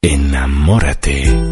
[0.00, 1.47] Enamórate.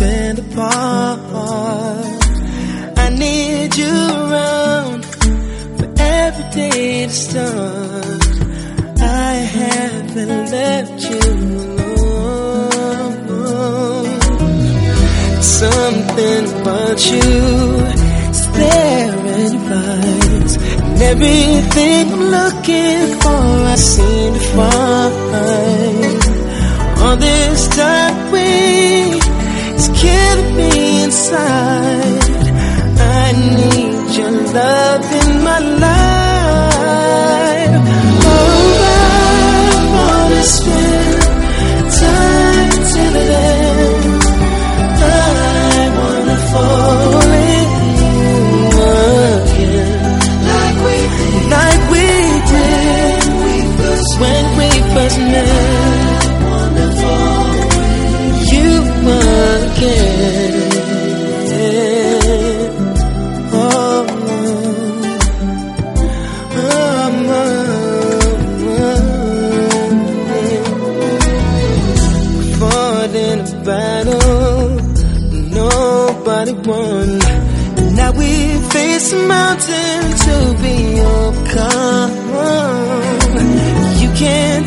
[0.00, 1.20] stand apart.
[3.04, 5.04] I need you around
[5.76, 8.22] for every day to start.
[9.28, 11.24] I haven't left you
[12.80, 14.20] alone.
[15.42, 17.30] Something about you
[18.32, 23.42] is there in lights, and everything I'm looking for,
[23.74, 25.79] I seem to find.
[31.30, 32.48] side.
[32.98, 34.89] I need your love.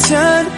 [0.03, 0.53] turn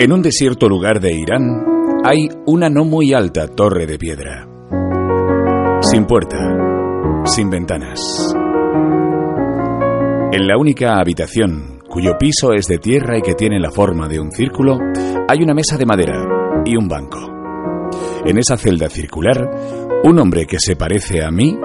[0.00, 1.66] En un desierto lugar de Irán
[2.04, 4.48] hay una no muy alta torre de piedra.
[5.80, 6.38] Sin puerta,
[7.24, 7.98] sin ventanas.
[10.30, 14.20] En la única habitación, cuyo piso es de tierra y que tiene la forma de
[14.20, 14.78] un círculo,
[15.28, 17.18] hay una mesa de madera y un banco.
[18.24, 19.50] En esa celda circular,
[20.04, 21.58] un hombre que se parece a mí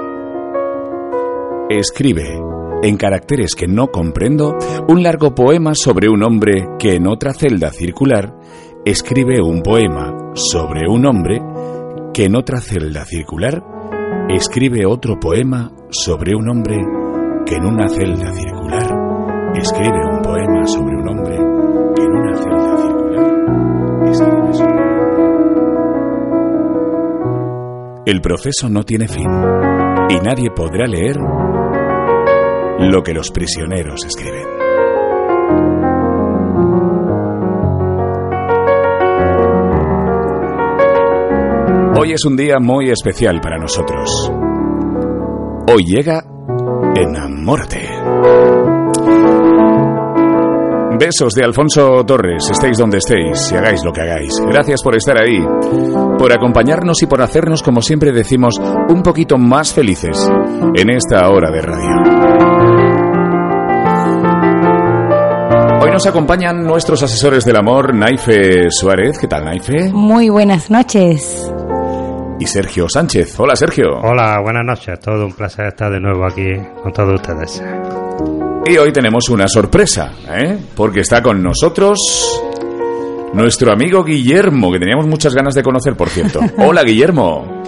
[1.70, 2.42] escribe,
[2.84, 4.58] en caracteres que no comprendo,
[4.90, 8.36] un largo poema sobre un hombre que en otra celda circular
[8.86, 11.42] escribe un poema sobre un hombre
[12.14, 13.64] que en otra celda circular
[14.30, 16.78] escribe otro poema sobre un hombre
[17.46, 18.88] que en una celda circular
[19.56, 21.38] escribe un poema sobre un hombre
[21.96, 24.84] que en una celda circular escribe sobre un.
[28.06, 29.30] El proceso no tiene fin
[30.10, 31.18] y nadie podrá leer
[32.92, 34.46] lo que los prisioneros escriben.
[41.98, 44.32] Hoy es un día muy especial para nosotros.
[45.74, 46.24] Hoy llega
[46.96, 47.90] Enamórate.
[51.00, 54.34] Besos de Alfonso Torres, estéis donde estéis y hagáis lo que hagáis.
[54.46, 55.40] Gracias por estar ahí,
[56.18, 58.56] por acompañarnos y por hacernos, como siempre decimos,
[58.90, 60.30] un poquito más felices
[60.76, 62.33] en esta hora de radio.
[65.94, 69.20] Nos acompañan nuestros asesores del amor, Naife Suárez.
[69.20, 69.92] ¿Qué tal, Naife?
[69.94, 71.54] Muy buenas noches.
[72.40, 73.40] Y Sergio Sánchez.
[73.40, 74.00] Hola, Sergio.
[74.02, 75.00] Hola, buenas noches.
[75.00, 76.50] Todo un placer estar de nuevo aquí
[76.82, 77.64] con todos ustedes.
[78.66, 80.58] Y hoy tenemos una sorpresa, ¿eh?
[80.76, 82.42] Porque está con nosotros
[83.34, 86.40] nuestro amigo Guillermo, que teníamos muchas ganas de conocer, por cierto.
[86.58, 87.62] Hola, Guillermo.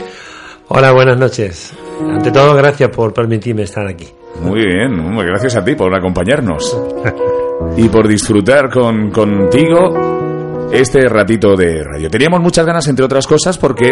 [0.69, 1.73] Hola, buenas noches.
[2.01, 4.07] Ante todo, gracias por permitirme estar aquí.
[4.41, 6.75] Muy bien, gracias a ti por acompañarnos
[7.77, 12.09] y por disfrutar con, contigo este ratito de radio.
[12.09, 13.89] Teníamos muchas ganas, entre otras cosas, porque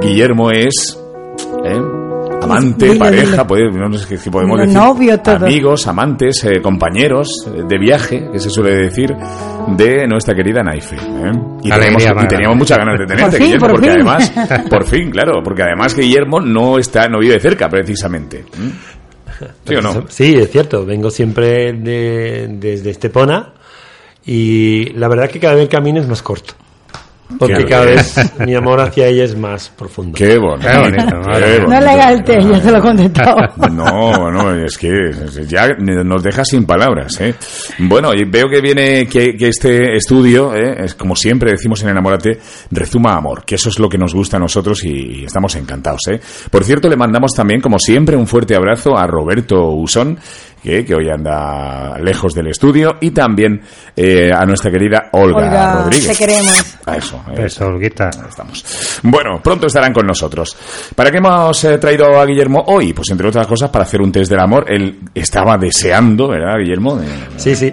[0.00, 0.98] Guillermo es
[1.64, 1.80] ¿eh?
[2.40, 3.44] amante, Dile, pareja, dile.
[3.44, 5.46] puede- no sé si podemos Dile, decir novio, todo.
[5.46, 9.14] amigos, amantes, eh, compañeros eh, de viaje, que se suele decir,
[9.76, 10.96] de nuestra querida Naife.
[10.96, 11.32] ¿eh?
[11.62, 12.28] Y, teníamos, y Magda.
[12.28, 13.94] teníamos muchas ganas de tenerte, fin, Guillermo, por porque fin.
[13.96, 14.32] además,
[14.70, 18.44] por fin, claro, porque además Guillermo no está, no vive cerca, precisamente.
[20.08, 20.84] Sí, es cierto.
[20.86, 23.52] Vengo siempre de- desde Estepona
[24.26, 26.54] y la verdad que cada vez el camino es más corto.
[27.38, 28.14] Porque cada vez
[28.46, 30.16] mi amor hacia ella es más profundo.
[30.16, 30.68] Qué bonito.
[30.68, 31.60] Qué bonito, qué madre.
[31.60, 33.36] No le hagas el té, ya te lo he contestado.
[33.70, 35.12] No, no, es que
[35.46, 37.34] ya nos deja sin palabras, ¿eh?
[37.78, 40.84] Bueno, y veo que viene que, que este estudio, ¿eh?
[40.84, 42.38] es como siempre decimos en Enamórate,
[42.70, 46.20] rezuma amor, que eso es lo que nos gusta a nosotros y, estamos encantados, ¿eh?
[46.50, 50.18] Por cierto, le mandamos también, como siempre, un fuerte abrazo a Roberto Usón,
[50.62, 53.60] que, que hoy anda lejos del estudio, y también
[53.96, 56.18] eh, a nuestra querida Olga, Olga, Rodríguez.
[56.18, 56.76] te queremos.
[56.86, 57.44] A eso, eh.
[57.46, 58.10] Eso, Olguita.
[58.28, 59.00] Estamos.
[59.02, 60.56] Bueno, pronto estarán con nosotros.
[60.94, 62.92] ¿Para qué hemos eh, traído a Guillermo hoy?
[62.92, 64.64] Pues entre otras cosas para hacer un test del amor.
[64.68, 66.96] Él estaba deseando, ¿verdad, Guillermo?
[66.96, 67.06] De-
[67.36, 67.72] Sí, sí.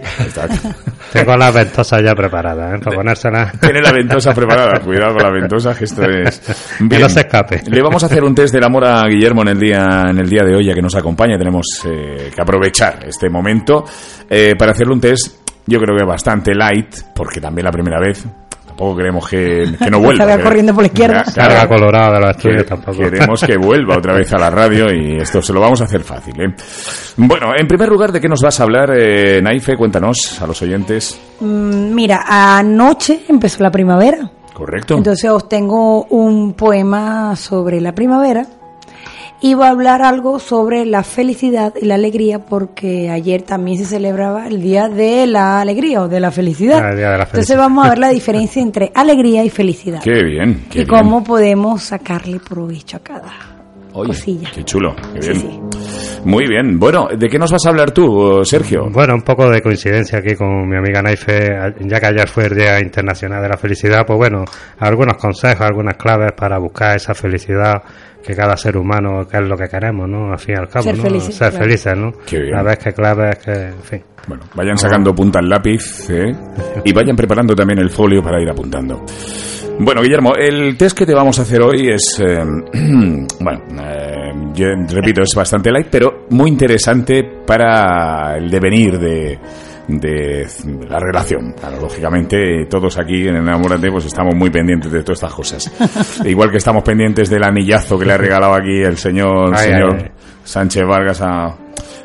[1.14, 2.84] Tengo las ventosas ya preparadas, ¿eh?
[2.84, 3.60] Para ponérselas.
[3.60, 4.80] Tiene la ventosa preparada.
[4.82, 6.42] Cuidado con la ventosa, que esto es...
[6.90, 7.62] Que no se escape.
[7.68, 10.30] Le vamos a hacer un test del amor a Guillermo en el día, en el
[10.30, 11.38] día de hoy, ya que nos acompaña.
[11.38, 13.86] Tenemos eh, que aprovechar este momento
[14.30, 18.26] eh, para hacerle un test, yo creo que bastante light, porque también la primera vez
[18.76, 20.26] tampoco queremos que, que no vuelva.
[20.26, 21.24] Salga corriendo por la izquierda.
[21.34, 22.98] Carga colorada de los que- estudios tampoco.
[23.00, 26.02] Queremos que vuelva otra vez a la radio y esto se lo vamos a hacer
[26.02, 26.34] fácil.
[26.42, 26.54] ¿eh?
[27.18, 29.78] Bueno, en primer lugar, ¿de qué nos vas a hablar, eh, Naife?
[29.78, 31.18] Cuéntanos a los oyentes.
[31.40, 34.30] Mm, Mira, anoche empezó la primavera.
[34.54, 34.96] ¿Correcto?
[34.98, 38.46] Entonces os tengo un poema sobre la primavera
[39.42, 44.48] voy a hablar algo sobre la felicidad y la alegría porque ayer también se celebraba
[44.48, 46.82] el Día de la Alegría o de la Felicidad.
[46.84, 47.58] Ah, el Día de la Entonces Felicidad.
[47.58, 50.02] vamos a ver la diferencia entre alegría y felicidad.
[50.04, 50.66] Qué bien.
[50.70, 50.88] Qué y bien.
[50.88, 53.55] cómo podemos sacarle provecho a cada
[53.96, 54.50] Oye, cosilla.
[54.54, 54.96] Qué chulo.
[55.14, 55.42] Qué Sí, bien.
[55.42, 55.62] sí.
[56.26, 56.80] Muy bien.
[56.80, 58.88] Bueno, ¿de qué nos vas a hablar tú, Sergio?
[58.92, 61.50] Bueno, un poco de coincidencia aquí con mi amiga Naife,
[61.82, 64.44] ya que ayer fue el Día Internacional de la Felicidad, pues bueno,
[64.80, 67.76] algunos consejos, algunas claves para buscar esa felicidad
[68.24, 70.32] que cada ser humano, que es lo que queremos, ¿no?
[70.32, 71.04] Al fin y al cabo, Ser ¿no?
[71.04, 71.64] felices, Ser claro.
[71.66, 72.12] felices, ¿no?
[72.26, 72.56] Qué bien.
[72.56, 74.02] A ver qué claves, que, en fin.
[74.28, 76.32] Bueno, vayan sacando punta al lápiz ¿eh?
[76.84, 79.06] y vayan preparando también el folio para ir apuntando.
[79.78, 82.40] Bueno, Guillermo, el test que te vamos a hacer hoy es, eh,
[83.40, 89.38] bueno, eh, yo repito, es bastante light, pero muy interesante para el devenir de,
[89.88, 90.48] de
[90.90, 91.54] la relación.
[91.54, 96.22] Claro, lógicamente, todos aquí en Enamórate pues estamos muy pendientes de todas estas cosas.
[96.26, 99.96] Igual que estamos pendientes del anillazo que le ha regalado aquí el señor, Ay, señor
[99.98, 100.12] ay.
[100.46, 101.54] Sánchez Vargas a,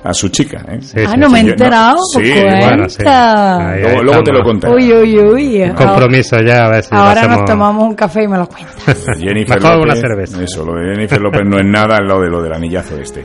[0.03, 0.65] a su chica.
[0.69, 0.79] ¿eh?
[0.81, 1.33] Sí, ah, sí, no sí.
[1.33, 1.97] me he enterado.
[1.99, 2.97] no, pues sí, bueno, sí.
[2.97, 3.71] cuenta.
[3.71, 4.75] Ahí, Luego, ahí luego te lo contaré.
[4.75, 5.73] Uy, uy, uy.
[5.77, 8.75] Compromiso ya, a ver si lo Ahora nos tomamos un café y me lo cuentas.
[9.19, 10.43] Jennifer Mejor López, una cerveza.
[10.43, 13.25] Eso, lo de Jennifer López no es nada al lado de lo del anillazo este.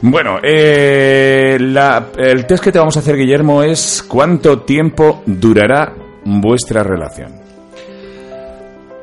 [0.00, 5.92] Bueno, eh, la- el test que te vamos a hacer, Guillermo, es ¿cuánto tiempo durará
[6.24, 7.41] vuestra relación?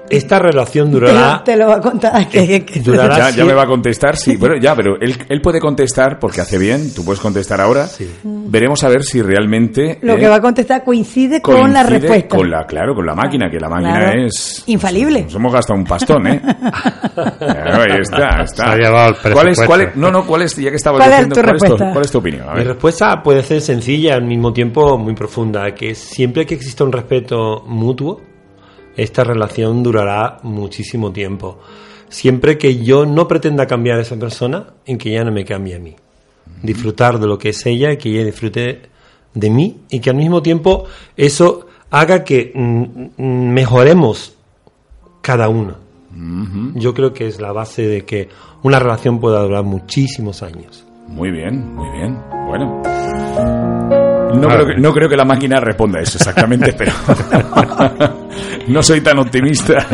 [0.09, 1.43] Esta relación Te, durará.
[1.43, 2.27] te lo va a contar.
[2.29, 4.35] Que, que- Durará Ya, ya me va a contestar, sí.
[4.37, 7.87] Bueno, ya, pero él, él puede contestar porque hace bien, tú puedes contestar ahora.
[8.23, 9.99] Veremos a ver si realmente...
[10.01, 12.35] Lo eh, que va a contestar coincide, con la coincide respuesta.
[12.37, 14.25] Con la, claro, con la máquina, que la máquina Claro.
[14.25, 14.63] es...
[14.67, 15.23] Infalible.
[15.23, 16.41] Nos hemos gastado un pastón, ¿eh?
[17.13, 18.63] Claro, ahí está, está.
[18.65, 20.97] Se ha llevado el ¿Cuál es, cuál es- no, no, ¿cuál es, ya que estaba
[20.97, 21.93] ¿Cuál es diciendo, tu ¿cuál, es tu, respuesta?
[21.93, 22.49] cuál es tu opinión?
[22.49, 22.67] A Mi ver.
[22.67, 27.63] respuesta puede ser sencilla al mismo tiempo muy profunda, que siempre que exista un respeto
[27.67, 28.21] mutuo,
[28.95, 31.59] esta relación durará muchísimo tiempo.
[32.09, 35.75] Siempre que yo no pretenda cambiar a esa persona, en que ella no me cambie
[35.75, 35.95] a mí.
[36.63, 38.81] Disfrutar de lo que es ella y que ella disfrute
[39.33, 42.83] de mí y que al mismo tiempo eso haga que mm,
[43.17, 44.35] mm, mejoremos
[45.21, 45.89] cada uno.
[46.75, 48.27] Yo creo que es la base de que
[48.63, 50.85] una relación pueda durar muchísimos años.
[51.07, 52.17] Muy bien, muy bien.
[52.47, 53.78] Bueno.
[54.39, 56.91] No creo, que, no creo que la máquina responda eso exactamente, pero
[58.67, 59.85] no soy tan optimista.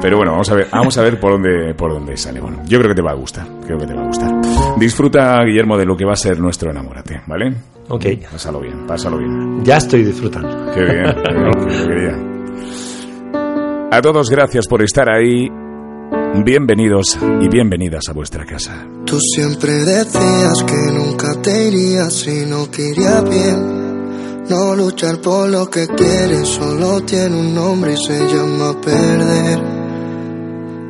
[0.00, 2.40] Pero bueno, vamos a ver, vamos a ver por dónde por dónde sale.
[2.40, 4.30] Bueno, yo creo que te va a gustar, creo que te va a gustar.
[4.78, 7.54] Disfruta, Guillermo, de lo que va a ser nuestro enamórate, ¿vale?
[7.88, 8.04] Ok.
[8.30, 9.64] Pásalo bien, pásalo bien.
[9.64, 10.72] Ya estoy disfrutando.
[10.74, 12.34] Qué bien, qué bien, qué bien.
[13.90, 15.48] A todos gracias por estar ahí.
[16.42, 18.84] Bienvenidos y bienvenidas a vuestra casa.
[19.06, 24.44] Tú siempre decías que nunca te irías si no quería bien.
[24.48, 29.60] No luchar por lo que quieres solo tiene un nombre y se llama perder.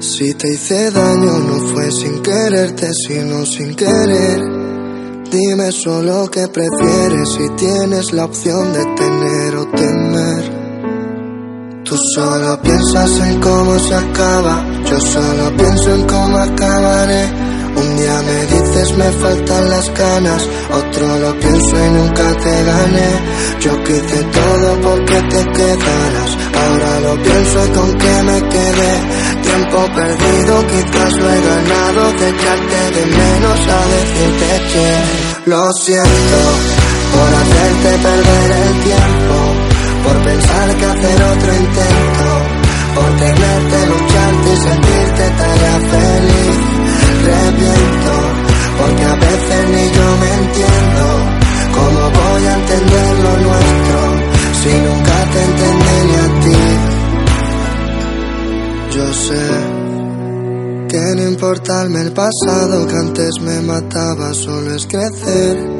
[0.00, 4.40] Si te hice daño no fue sin quererte, sino sin querer.
[5.30, 10.63] Dime solo qué prefieres si tienes la opción de tener o temer.
[11.94, 17.24] Tú solo piensas en cómo se acaba, yo solo pienso en cómo acabaré.
[17.76, 23.10] Un día me dices me faltan las ganas, otro lo pienso y nunca te gané.
[23.60, 26.30] Yo quise todo porque te quedaras,
[26.64, 28.92] ahora lo pienso y con qué me quedé.
[29.44, 32.32] Tiempo perdido, quizás lo he ganado, de
[32.90, 36.40] de menos a decirte que lo siento
[37.12, 39.73] por hacerte perder el tiempo
[40.04, 42.28] por pensar que hacer otro intento,
[42.94, 46.56] por tenerte, lucharte y sentirte tarea feliz.
[47.24, 48.14] Reviento,
[48.78, 51.04] porque a veces ni yo me entiendo.
[51.74, 54.00] ¿Cómo voy a entender lo nuestro
[54.60, 56.64] si nunca te entendí ni a ti?
[58.94, 59.46] Yo sé
[60.88, 65.73] que no importarme el pasado que antes me mataba, solo es crecer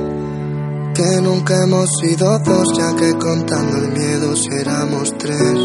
[0.95, 4.49] que nunca hemos sido dos, ya que contando el miedo si
[5.19, 5.59] tres.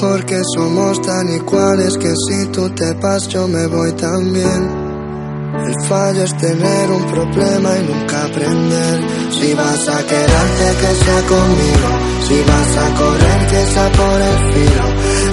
[0.00, 4.84] Porque somos tan iguales que si tú te vas yo me voy también.
[5.66, 9.00] El fallo es tener un problema y nunca aprender.
[9.30, 11.90] Si vas a quedarte que sea conmigo,
[12.26, 14.86] si vas a correr que sea por el filo.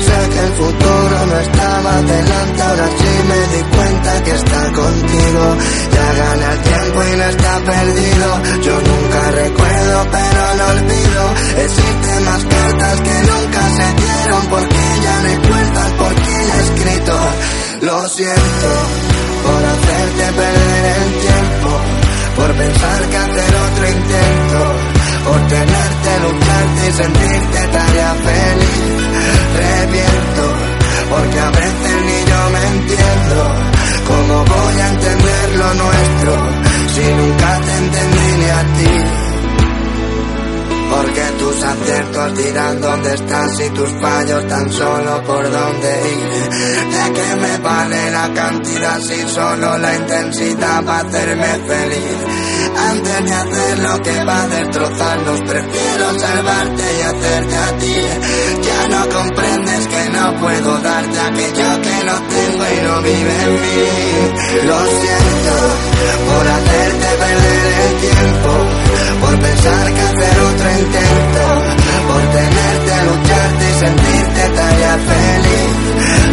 [0.05, 5.43] Sé que el futuro no estaba delante, ahora sí me di cuenta que está contigo.
[5.95, 8.27] Ya gana el tiempo y no está perdido.
[8.65, 11.23] Yo nunca recuerdo pero no olvido.
[11.65, 16.63] Existen más cartas que nunca se dieron porque ya no hay puertas porque ya he
[16.69, 17.15] escrito.
[17.81, 18.69] Lo siento
[19.45, 21.69] por hacerte perder el tiempo,
[22.35, 24.20] por pensar que hacer otro intento,
[49.33, 52.17] solo la intensidad va a hacerme feliz?
[52.91, 57.95] Antes de hacer lo que va a destrozarnos, prefiero salvarte y hacerte a ti.
[58.67, 63.53] Ya no comprendes que no puedo darte aquello que no tengo y no vive en
[63.61, 63.79] mí.
[64.67, 65.55] Lo siento
[66.27, 68.51] por hacerte perder el tiempo,
[69.21, 71.43] por pensar que hacer otro intento,
[72.07, 75.80] por tenerte, lucharte y sentirte tarea feliz.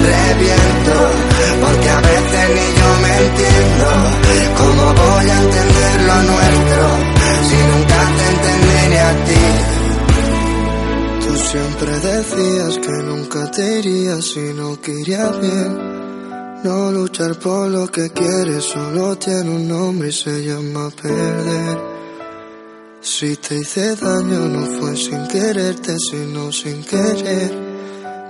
[0.06, 0.96] Reviento,
[1.60, 3.86] porque a veces ni yo me entiendo.
[4.58, 6.82] ¿Cómo voy a entender lo nuestro
[7.48, 9.46] si nunca te entendí ni a ti?
[11.24, 15.98] Tú siempre decías que nunca te irías si no quería bien.
[16.64, 21.78] No luchar por lo que quieres solo tiene un nombre y se llama perder.
[23.00, 27.67] Si te hice daño no fue sin quererte, sino sin querer.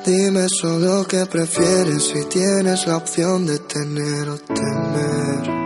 [0.04, 5.58] Dime solo qué prefieres si tienes la opción de tener o temer.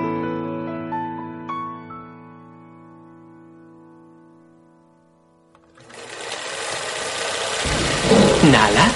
[8.50, 8.90] ¿Nala?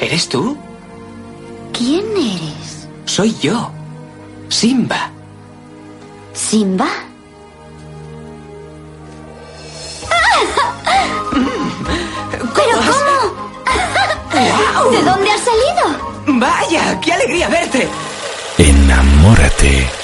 [0.00, 0.56] ¿Eres tú?
[1.72, 2.86] ¿Quién eres?
[3.06, 3.70] Soy yo.
[4.48, 5.10] Simba.
[6.34, 6.88] ¿Simba?
[14.34, 16.14] ¿De dónde has salido?
[16.26, 17.88] Vaya, qué alegría verte.
[18.58, 20.03] Enamórate.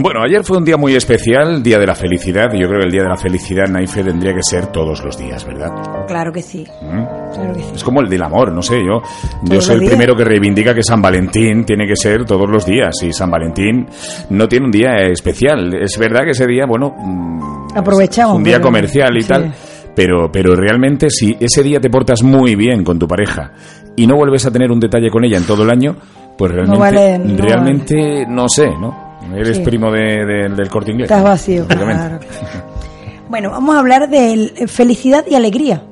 [0.00, 2.92] Bueno, ayer fue un día muy especial, Día de la Felicidad, yo creo que el
[2.92, 5.70] Día de la Felicidad, Naife, tendría que ser todos los días, ¿verdad?
[6.06, 6.64] Claro que sí.
[6.80, 7.34] ¿Mm?
[7.34, 7.70] Claro que sí.
[7.74, 9.02] Es como el del amor, no sé, yo,
[9.42, 9.90] yo soy el días.
[9.90, 13.88] primero que reivindica que San Valentín tiene que ser todos los días, y San Valentín
[14.30, 15.74] no tiene un día especial.
[15.74, 18.36] Es verdad que ese día, bueno, mm, Aprovechamos.
[18.36, 19.28] un día comercial y sí.
[19.28, 19.52] tal,
[19.96, 23.50] pero, pero realmente si ese día te portas muy bien con tu pareja
[23.96, 25.96] y no vuelves a tener un detalle con ella en todo el año,
[26.36, 29.07] pues realmente, vale, no realmente no sé, ¿no?
[29.34, 29.62] Eres Sí.
[29.62, 31.10] primo de- de- del corte inglés.
[31.10, 32.18] Estás vacío, claro.
[33.28, 35.82] Bueno, vamos a hablar de el- felicidad y alegría,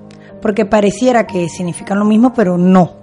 [0.41, 2.95] porque pareciera que significan lo mismo, pero no.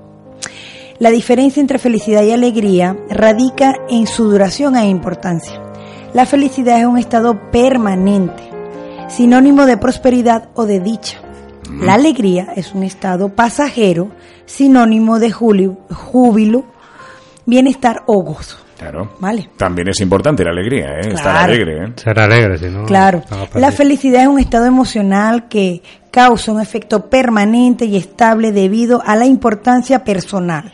[0.97, 5.61] La diferencia entre felicidad y alegría radica en su duración e importancia.
[6.13, 8.43] La felicidad es un estado permanente,
[9.07, 11.17] sinónimo de prosperidad o de dicha.
[11.79, 14.09] La alegría es un estado pasajero,
[14.45, 16.65] sinónimo de júbilo,
[17.45, 18.57] bienestar o gozo.
[18.83, 19.13] Claro.
[19.19, 19.49] ¿Vale?
[19.57, 21.13] También es importante la alegría, ¿eh?
[21.13, 21.93] Estar alegre, ¿eh?
[21.95, 22.85] Ser alegre, si no.
[22.85, 23.23] Claro,
[23.55, 29.15] la felicidad es un estado emocional que causa un efecto permanente y estable debido a
[29.15, 30.73] la importancia personal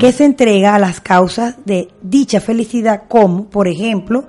[0.00, 4.24] que se entrega a las causas de dicha felicidad, como, por ejemplo,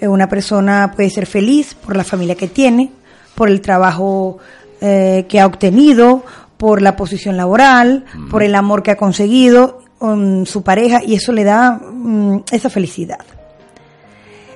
[0.00, 2.90] eh, una persona puede ser feliz por la familia que tiene,
[3.36, 4.38] por el trabajo
[4.80, 6.24] eh, que ha obtenido,
[6.56, 9.81] por la posición laboral, por el amor que ha conseguido
[10.46, 13.20] su pareja, y eso le da mm, esa felicidad.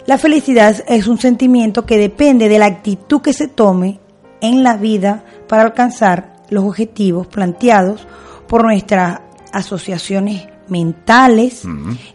[0.07, 3.99] La felicidad es un sentimiento que depende de la actitud que se tome
[4.41, 8.07] en la vida para alcanzar los objetivos planteados
[8.47, 9.21] por nuestras
[9.53, 11.63] asociaciones mentales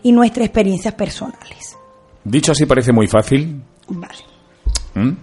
[0.03, 1.77] y nuestras experiencias personales.
[2.23, 4.13] Dicho así parece muy fácil, Vale,
[4.95, 5.15] ¿m?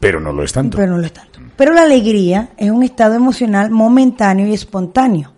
[0.00, 0.76] pero no lo es tanto.
[0.76, 1.38] pero no lo es tanto.
[1.56, 5.32] Pero la alegría es un estado emocional momentáneo y espontáneo.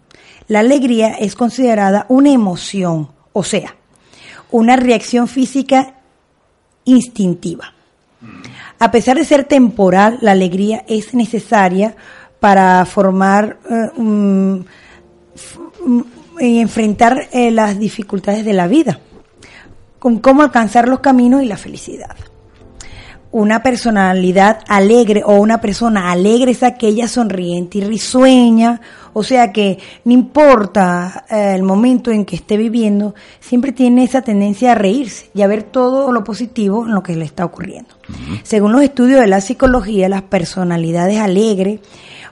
[0.49, 3.75] La alegría es considerada una emoción, o sea,
[4.51, 5.95] una reacción física
[6.85, 7.73] instintiva.
[8.79, 11.97] A pesar de ser temporal, la alegría es necesaria
[12.41, 13.91] para formar eh,
[15.35, 16.07] f- un-
[16.41, 18.99] y enfrentar eh, las dificultades de la vida,
[19.99, 22.15] con cómo alcanzar los caminos y la felicidad.
[23.35, 28.81] Una personalidad alegre o una persona alegre es aquella sonriente y risueña,
[29.13, 34.23] o sea que no importa eh, el momento en que esté viviendo, siempre tiene esa
[34.23, 37.97] tendencia a reírse y a ver todo lo positivo en lo que le está ocurriendo.
[38.45, 41.81] Según los estudios de la psicología, las personalidades alegres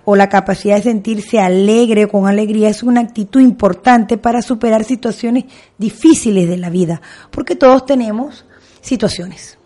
[0.05, 5.47] o la capacidad de sentirse alegre con alegría es una actitud importante para superar situaciones
[5.79, 8.45] difíciles de la vida, porque todos tenemos
[8.81, 9.59] situaciones.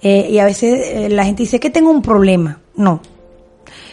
[0.00, 2.60] Eh, y a veces eh, la gente dice que tengo un problema.
[2.76, 3.00] No.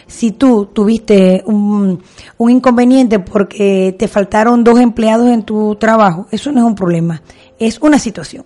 [0.06, 2.02] Si tú tuviste un,
[2.38, 7.22] un inconveniente porque te faltaron dos empleados en tu trabajo, eso no es un problema,
[7.58, 8.44] es una situación.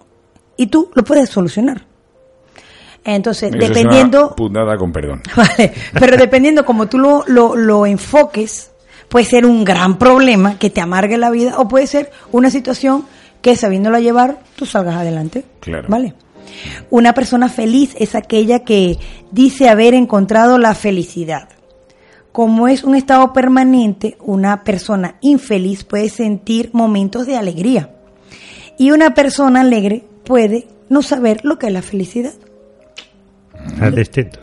[0.57, 1.87] Y tú lo puedes solucionar.
[3.05, 4.29] Entonces, Eso es dependiendo...
[4.29, 5.23] una putada con perdón.
[5.37, 8.71] Vale, pero dependiendo como tú lo, lo, lo enfoques,
[9.09, 13.05] puede ser un gran problema que te amargue la vida o puede ser una situación
[13.43, 15.45] que sabiéndola llevar, tú salgas adelante.
[15.61, 15.89] Claro.
[15.89, 16.15] ¿Vale?
[16.91, 18.99] Una persona feliz es aquella que
[19.31, 21.49] dice haber encontrado la felicidad.
[22.33, 27.91] Como es un estado permanente, una persona infeliz puede sentir momentos de alegría.
[28.79, 32.33] Y una persona alegre puede no saber lo que es la felicidad.
[33.83, 34.39] Es distinto.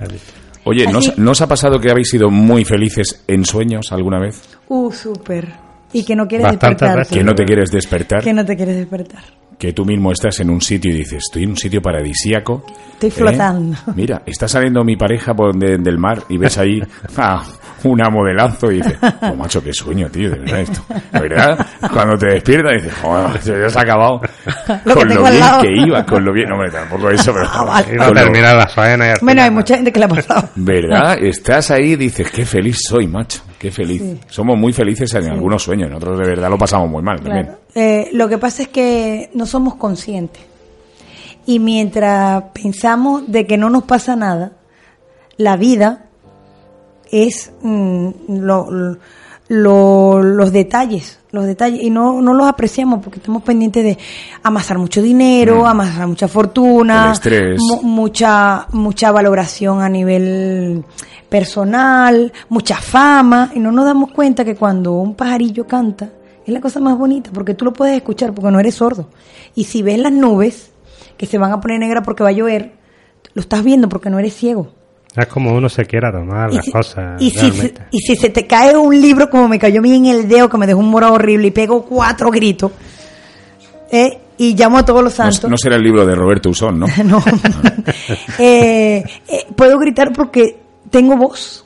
[0.00, 0.40] Es distinto.
[0.64, 4.18] Oye, ¿no, os- ¿no os ha pasado que habéis sido muy felices en sueños alguna
[4.20, 4.42] vez?
[4.68, 5.48] Uh, súper.
[5.92, 7.06] Y que no quieres despertar.
[7.06, 8.22] Que no te quieres despertar.
[8.22, 9.22] Que no te quieres despertar.
[9.58, 12.64] Que tú mismo estás en un sitio y dices, estoy en un sitio paradisíaco.
[12.92, 13.12] Estoy ¿eh?
[13.12, 13.76] flotando.
[13.96, 16.80] Mira, está saliendo mi pareja por de- del mar y ves ahí
[17.16, 17.42] a
[17.84, 20.80] una modelazo y dices, oh, macho, qué sueño, tío, de verdad esto.
[21.12, 24.20] De verdad, cuando te despiertas dices, joder, se ya se ha acabado
[24.84, 25.62] Lo con lo bien lado.
[25.62, 27.94] que iba, con lo bien, hombre, tampoco eso, pero vale.
[27.94, 30.08] Iba a con lo- terminar la faena y Bueno, hay mucha gente que le ha
[30.08, 30.48] pasado.
[30.56, 31.18] ¿Verdad?
[31.22, 34.02] Estás ahí y dices, qué feliz soy, macho, qué feliz.
[34.28, 37.50] Somos muy felices en algunos sueños, en otros de verdad lo pasamos muy mal también.
[37.78, 40.42] Eh, lo que pasa es que no somos conscientes.
[41.44, 44.52] Y mientras pensamos de que no nos pasa nada,
[45.36, 46.06] la vida
[47.12, 48.96] es mm, lo-
[49.48, 53.98] lo- los detalles, los detalles, y no, no los apreciamos porque estamos pendientes de
[54.42, 57.10] amasar mucho dinero, amasar mucha fortuna, Mm.
[57.60, 60.82] Mu- mucha, mucha valoración a nivel
[61.28, 66.08] personal, mucha fama, y no nos damos cuenta que cuando un pajarillo canta,
[66.46, 69.08] es la cosa más bonita, porque tú lo puedes escuchar porque no eres sordo.
[69.54, 70.70] Y si ves las nubes,
[71.16, 72.72] que se van a poner negras porque va a llover,
[73.34, 74.72] lo estás viendo porque no eres ciego.
[75.16, 77.20] Es como uno se quiera tomar Y las si, cosas.
[77.22, 77.82] y, si, se- realmente.
[77.90, 80.48] y si se te cae un libro como me cayó a mí en el dedo,
[80.50, 82.70] que me dejó un morado horrible y pego cuatro gritos,
[83.90, 84.18] ¿eh?
[84.38, 85.50] y llamo a todos los No, santos.
[85.50, 86.86] no será el libro de Roberto Usón, ¿no?
[87.04, 87.22] No.
[88.38, 90.58] Eh, eh, puedo gritar porque
[90.90, 91.64] tengo voz.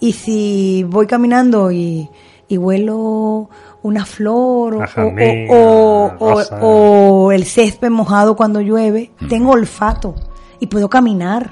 [0.00, 2.08] Y si voy caminando y,
[2.48, 3.48] y huelo
[3.82, 6.58] una flor o, jazmín, o- o- la o- rosa.
[6.62, 10.14] o el césped mojado cuando llueve, tengo olfato
[10.60, 11.50] y puedo caminar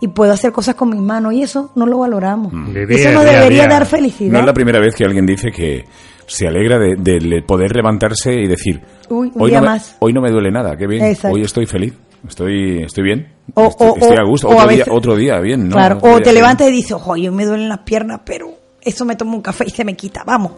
[0.00, 2.52] y puedo hacer cosas con mis manos y eso no lo valoramos.
[2.52, 3.68] Vivir eso nos día debería día.
[3.70, 4.40] dar No felicidad.
[4.40, 5.84] es la primera vez que alguien dice que
[6.26, 9.96] se alegra de, poder levantarse y decir, Uy, un hoy, día no me, más.
[10.00, 11.34] hoy no me duele nada, qué bien, Exacto.
[11.34, 11.92] hoy estoy feliz,
[12.26, 14.94] estoy, estoy bien, O- estoy, o- estoy o- a gusto, o a otro, día, veces-
[14.94, 15.76] otro día, bien, ¿no?
[15.76, 16.34] Claro, Otro o día te bien.
[16.36, 18.48] levantas y dices, ojo, hoy me duelen las piernas, pero
[18.84, 20.52] eso me tomo un café y se me quita, vamos.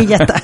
[0.00, 0.40] Y ya está.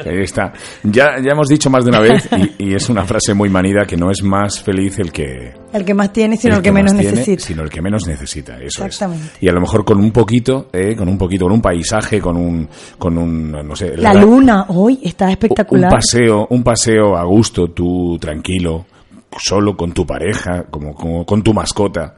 [0.06, 0.52] Ahí está.
[0.82, 3.84] Ya, ya hemos dicho más de una vez, y, y es una frase muy manida,
[3.86, 5.54] que no es más feliz el que...
[5.72, 7.44] El que más tiene, sino el, que, menos tiene, necesita.
[7.44, 9.26] Sino el que menos necesita, eso Exactamente.
[9.36, 9.42] es.
[9.42, 12.36] Y a lo mejor con un poquito, eh, con un poquito, con un paisaje, con
[12.36, 12.68] un,
[12.98, 13.96] con un, no sé...
[13.96, 15.92] La luna hoy está espectacular.
[15.92, 18.86] Un paseo, un paseo a gusto, tú tranquilo,
[19.38, 22.16] solo con tu pareja, como, como con tu mascota.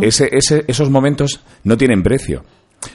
[0.00, 2.44] ese, ese, esos momentos no tienen precio.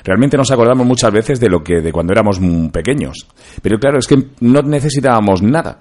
[0.03, 2.39] Realmente nos acordamos muchas veces de lo que de cuando éramos
[2.71, 3.27] pequeños,
[3.61, 5.79] pero claro es que no necesitábamos nada,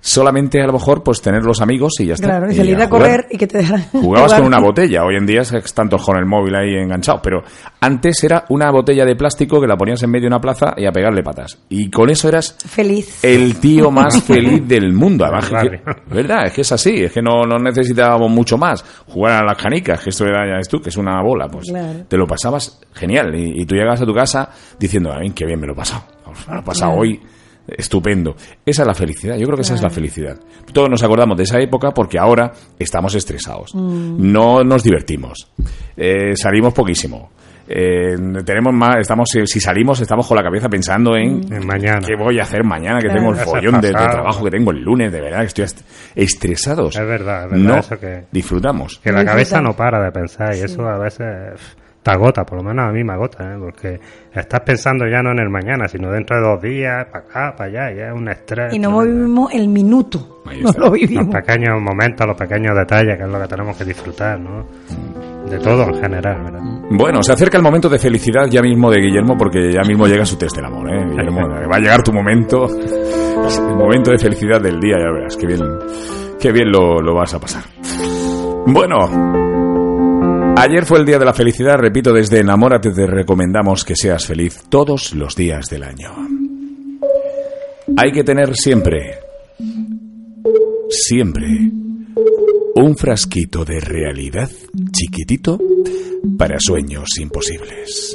[0.00, 2.26] solamente a lo mejor pues tener los amigos y ya está.
[2.28, 3.82] Claro, y salir a correr y que te dejaran.
[3.92, 4.38] Jugabas jugar.
[4.40, 7.42] con una botella, hoy en día están todos con el móvil ahí enganchado, pero
[7.80, 10.86] antes era una botella de plástico que la ponías en medio de una plaza y
[10.86, 11.58] a pegarle patas.
[11.68, 13.22] Y con eso eras Feliz.
[13.24, 15.24] el tío más feliz del mundo.
[15.24, 15.82] Además, Vale.
[15.82, 16.46] que- ¿verdad?
[16.46, 18.84] Es que es así, es que no, no necesitábamos mucho más.
[19.08, 21.66] Jugar a las canicas, que esto era, ya ves tú, que es una bola, pues
[21.68, 22.04] Claro.
[22.08, 23.34] te lo pasabas genial.
[23.34, 25.76] Y, y tú llegabas a tu casa diciendo, a mí, qué bien me lo he
[25.76, 26.04] pasado.
[26.48, 27.00] Me lo he pasado Claro.
[27.02, 27.20] hoy.
[27.68, 28.36] Estupendo.
[28.64, 29.36] Esa es la felicidad.
[29.36, 30.38] Yo creo que esa es la felicidad.
[30.72, 33.74] Todos nos acordamos de esa época porque ahora estamos estresados.
[33.74, 34.32] Mm.
[34.32, 35.50] No nos divertimos.
[35.96, 37.30] Eh, salimos poquísimo.
[37.68, 41.98] Eh, tenemos más, estamos, si salimos, estamos con la cabeza pensando en En mañana.
[42.06, 43.00] ¿Qué voy a hacer mañana?
[43.00, 43.20] Que Claro.
[43.20, 45.80] tengo el follón de, trabajo que tengo el lunes, de verdad, que estoy est-
[46.14, 46.94] estresados.
[46.96, 49.00] Es verdad, es verdad No eso que- disfrutamos.
[49.02, 51.26] Que la cabeza no para de pensar y eso a veces
[52.06, 53.56] te agota, por lo menos a mí me agota, ¿eh?
[53.58, 53.98] porque
[54.32, 57.68] estás pensando ya no en el mañana, sino dentro de dos días, para acá, para
[57.68, 58.72] allá, y es un estrés.
[58.72, 59.12] Y no tremendo.
[59.18, 60.42] vivimos el minuto.
[60.46, 60.80] Ahí No está.
[60.82, 61.34] lo Los vivimos.
[61.34, 64.64] pequeños momentos, los pequeños detalles, que es lo que tenemos que disfrutar, ¿no?
[65.50, 66.60] De todo en general, ¿verdad?
[66.90, 70.24] Bueno, se acerca el momento de felicidad ya mismo de Guillermo porque ya mismo llega
[70.24, 71.04] su test del amor, ¿eh?
[71.10, 71.40] Guillermo,
[71.72, 75.60] va a llegar tu momento, el momento de felicidad del día, ya verás, qué bien,
[76.38, 77.64] qué bien lo, lo vas a pasar.
[78.68, 78.96] Bueno,
[80.56, 84.64] ayer fue el día de la felicidad, repito, desde Enamórate te recomendamos que seas feliz
[84.68, 86.10] todos los días del año.
[87.96, 89.18] Hay que tener siempre,
[90.88, 91.46] siempre,
[92.74, 94.50] un frasquito de realidad
[94.92, 95.58] chiquitito
[96.36, 98.14] para sueños imposibles.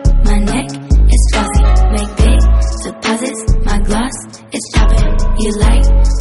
[5.41, 6.20] You like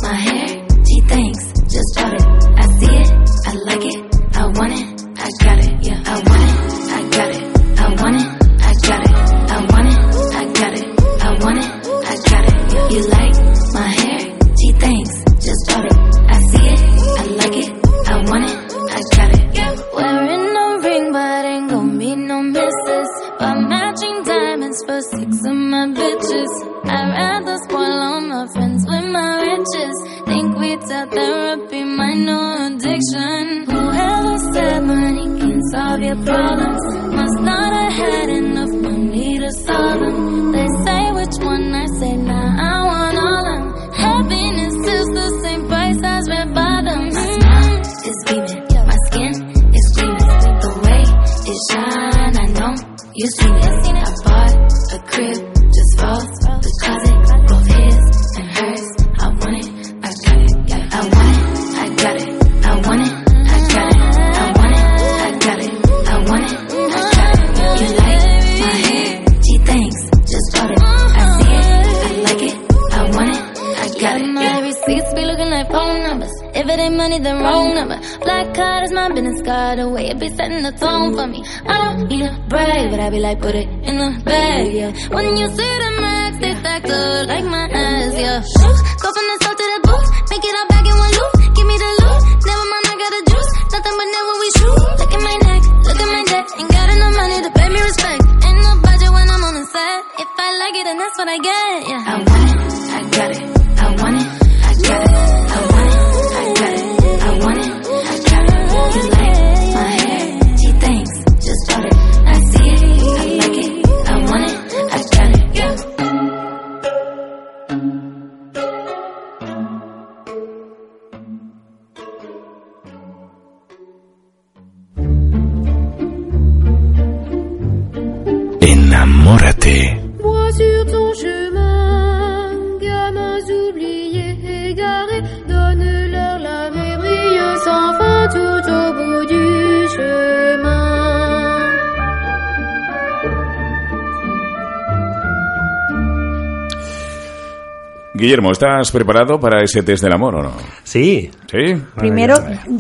[148.31, 150.53] Guillermo, ¿estás preparado para ese test del amor o no?
[150.85, 151.29] Sí.
[151.51, 151.75] ¿Sí?
[151.97, 152.37] Primero,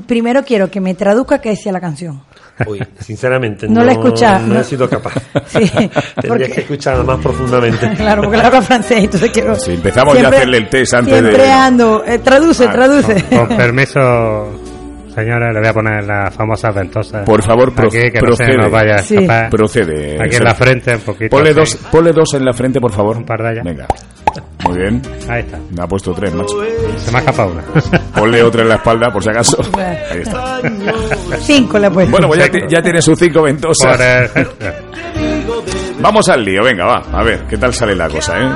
[0.07, 2.23] primero quiero que me traduzca qué decía la canción.
[2.67, 4.61] Uy, sinceramente, No no, la he escuchado, no no.
[4.61, 5.15] he sido capaz.
[5.47, 7.91] Sí, porque- Tendrías que escucharla más profundamente.
[7.97, 9.57] Claro, porque la habla francés, entonces quiero...
[9.57, 11.21] Sí, empezamos ya a hacerle el test antes de...
[11.21, 12.05] Siempre ando...
[12.07, 13.25] eh, traduce, Ah, traduce.
[13.25, 14.61] Con permiso,
[15.15, 17.25] señores, le voy a poner las famosas ventosas.
[17.25, 18.53] Por favor, pro- Aquí, que no procede.
[18.53, 19.17] se nos vaya a Sí.
[19.51, 20.23] Procede.
[20.23, 21.31] Aquí en la frente, un poquito.
[21.37, 23.17] Ponle dos, ponle dos en la frente, por favor.
[23.17, 23.65] Un par de ellas.
[23.65, 23.87] Venga.
[24.65, 25.03] Muy bien.
[25.29, 25.59] Ahí está.
[25.77, 26.57] Me ha puesto tres, macho.
[26.99, 27.63] Se me ha escapado una.
[28.15, 29.57] Ponle otra en la espalda, por si acaso.
[29.77, 30.61] Ahí está.
[31.41, 32.11] Cinco le he puesto.
[32.11, 34.31] Bueno, pues ya, ti- ya tiene sus cinco ventosas.
[36.01, 37.03] Vamos al lío, venga, va.
[37.13, 38.49] A ver, ¿qué tal sale la cosa, eh?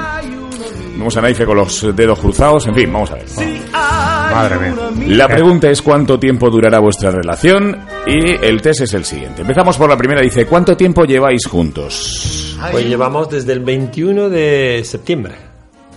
[0.97, 2.67] Vamos a Naife con los dedos cruzados.
[2.67, 3.25] En fin, vamos a ver.
[3.73, 4.75] Madre mía.
[5.17, 9.43] La pregunta es cuánto tiempo durará vuestra relación y el test es el siguiente.
[9.43, 10.23] Empezamos por la primera.
[10.23, 12.57] Dice, ¿cuánto tiempo lleváis juntos?
[12.71, 15.35] Pues llevamos desde el 21 de septiembre.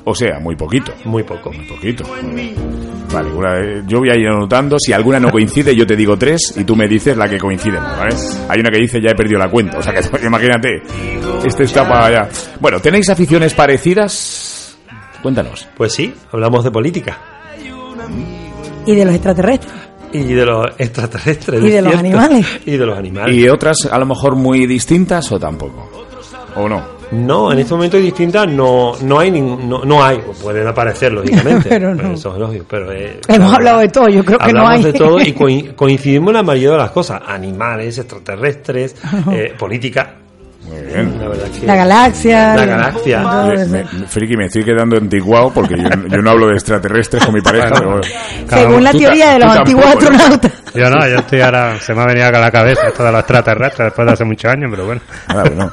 [0.09, 0.93] O sea, muy poquito.
[1.03, 1.51] Muy poco.
[1.51, 2.05] Muy poquito.
[3.11, 4.77] Vale, una- yo voy a ir anotando.
[4.79, 7.77] Si alguna no coincide, yo te digo tres y tú me dices la que coincide,
[7.77, 8.15] ¿vale?
[8.47, 9.79] Hay una que dice ya he perdido la cuenta.
[9.79, 10.81] O sea que imagínate.
[11.45, 12.29] Este está para allá.
[12.61, 14.77] Bueno, ¿tenéis aficiones parecidas?
[15.21, 15.67] Cuéntanos.
[15.75, 17.17] Pues sí, hablamos de política.
[18.85, 19.73] Y de los extraterrestres.
[20.13, 21.61] Y de los extraterrestres.
[21.63, 21.99] Y de los cierto.
[22.07, 22.59] animales.
[22.65, 23.35] Y de los animales.
[23.35, 25.89] ¿Y otras a lo mejor muy distintas o tampoco?
[26.55, 26.96] ¿O no?
[27.11, 31.69] No, en este momento distintas no, no hay ningún, no, no hay, pueden aparecer lógicamente,
[31.69, 32.11] Pero no.
[32.13, 34.83] eso es lógico, pero eh, Hemos hablado de todo, yo creo que no hay.
[34.83, 38.95] de todo y coi- coincidimos en la mayoría de las cosas, animales, extraterrestres,
[39.31, 40.15] eh, política,
[40.67, 41.17] Muy bien.
[41.19, 42.55] la verdad que La galaxia.
[42.55, 43.19] La galaxia.
[43.47, 47.33] Me, me- friki, me estoy quedando antiguado porque yo, yo no hablo de extraterrestres con
[47.33, 47.69] mi pareja.
[47.73, 48.01] pero.
[48.49, 50.17] Según la teoría de los antiguos tampoco, ¿no?
[50.17, 50.51] astronautas.
[50.75, 53.19] Yo no, yo estoy ahora, se me ha venido a la cabeza esto de los
[53.21, 55.01] extraterrestres después de hace muchos años, pero bueno.
[55.29, 55.71] Nada, bueno.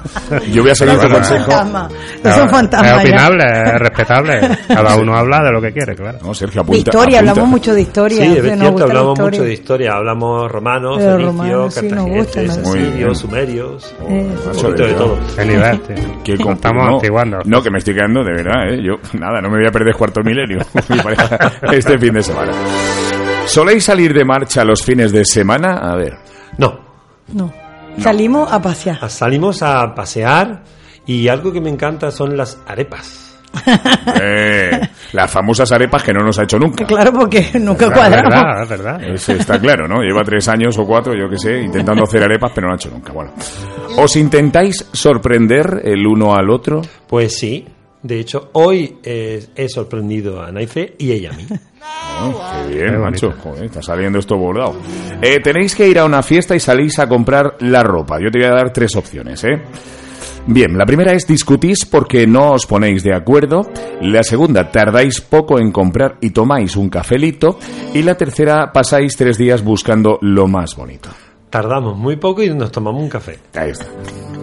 [0.52, 1.50] Yo voy a seguir tu consejo.
[1.50, 1.88] Fantasma.
[2.22, 2.90] No, Esos fantasmas.
[2.90, 3.02] Es ya.
[3.02, 4.40] opinable, es respetable.
[4.68, 6.18] Cada uno habla de lo que quiere, claro.
[6.22, 6.78] No, Sergio, apunta.
[6.78, 7.30] historia, apunta.
[7.32, 8.24] hablamos mucho de historia.
[8.24, 9.24] Sí, es cierto, hablamos historia.
[9.24, 14.34] mucho de historia, hablamos romanos, fenicios, romanos, sí, cartagineses, asirios, sumerios, Eh,
[14.86, 15.06] de verdad.
[15.06, 15.18] todo.
[15.36, 15.96] Qué nivel, tío.
[16.24, 17.38] Qué estamos no, antiguando.
[17.44, 18.82] No, que me estoy quedando, de verdad, ¿eh?
[18.82, 20.58] Yo, nada, no me voy a perder cuarto milenio
[21.72, 22.52] este fin de semana.
[23.46, 25.74] ¿Soléis salir de marcha los fines de semana?
[25.78, 26.16] A ver.
[26.58, 26.78] No,
[27.32, 27.52] No.
[27.98, 29.08] Salimos a pasear.
[29.08, 30.64] salimos a pasear
[31.06, 33.20] y algo que me encanta son las arepas.
[34.20, 34.80] Eh,
[35.12, 36.84] las famosas arepas que no nos ha hecho nunca.
[36.84, 38.30] Claro, porque nunca Es cuadramos.
[38.34, 39.02] verdad, es verdad.
[39.04, 40.00] Eso está claro, ¿no?
[40.02, 42.90] Lleva tres años o cuatro, yo que sé, intentando hacer arepas, pero no ha hecho
[42.90, 43.12] nunca.
[43.12, 43.32] Bueno.
[43.96, 46.82] ¿Os intentáis sorprender el uno al otro?
[47.06, 47.64] Pues sí,
[48.02, 51.46] de hecho hoy eh, he sorprendido a Naife y ella a mí.
[52.20, 53.32] Oh, qué bien, Qué macho.
[53.42, 54.76] Joder, está saliendo esto bordado.
[55.22, 58.18] Eh, tenéis que ir a una fiesta y salís a comprar la ropa.
[58.20, 59.62] Yo te voy a dar tres opciones, ¿eh?
[60.46, 63.62] Bien, la primera es discutís porque no os ponéis de acuerdo.
[64.02, 67.58] La segunda, tardáis poco en comprar y tomáis un cafelito.
[67.94, 71.08] Y la tercera, pasáis tres días buscando lo más bonito.
[71.54, 73.38] Tardamos muy poco y nos tomamos un café.
[73.54, 73.84] Ahí está.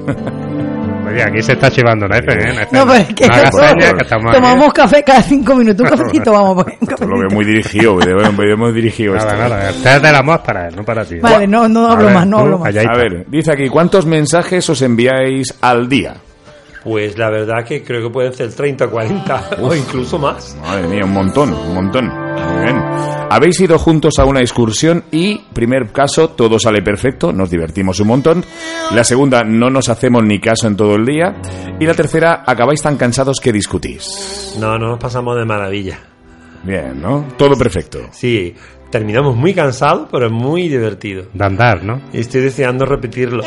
[1.10, 2.54] Oye, aquí se está chivando Naife, ¿eh?
[2.56, 4.76] Naife, No, pues que no nosotros señas, que estamos tomamos aquí.
[4.82, 7.20] café cada cinco minutos, un cafecito, vamos un Lo cafecito.
[7.20, 9.42] veo muy dirigido, veo muy dirigido Nada, esto.
[9.44, 11.20] nada, este es del amor para él, no para ti.
[11.20, 12.74] Vale, no, no hablo ver, más, no hablo más.
[12.78, 16.16] A ver, dice aquí, ¿cuántos mensajes os enviáis al día?
[16.84, 20.58] Pues la verdad que creo que pueden ser 30, 40 o incluso más.
[20.62, 22.08] Madre mía, un montón, un montón.
[22.08, 22.78] Muy bien.
[23.30, 28.08] Habéis ido juntos a una excursión y, primer caso, todo sale perfecto, nos divertimos un
[28.08, 28.44] montón.
[28.94, 31.36] La segunda, no nos hacemos ni caso en todo el día.
[31.80, 34.56] Y la tercera, acabáis tan cansados que discutís.
[34.60, 36.00] No, no nos pasamos de maravilla.
[36.64, 37.26] Bien, ¿no?
[37.38, 38.00] Todo perfecto.
[38.12, 38.54] Sí,
[38.90, 41.26] terminamos muy cansados, pero muy divertido.
[41.32, 42.02] De andar, ¿no?
[42.12, 43.44] Y estoy deseando repetirlo.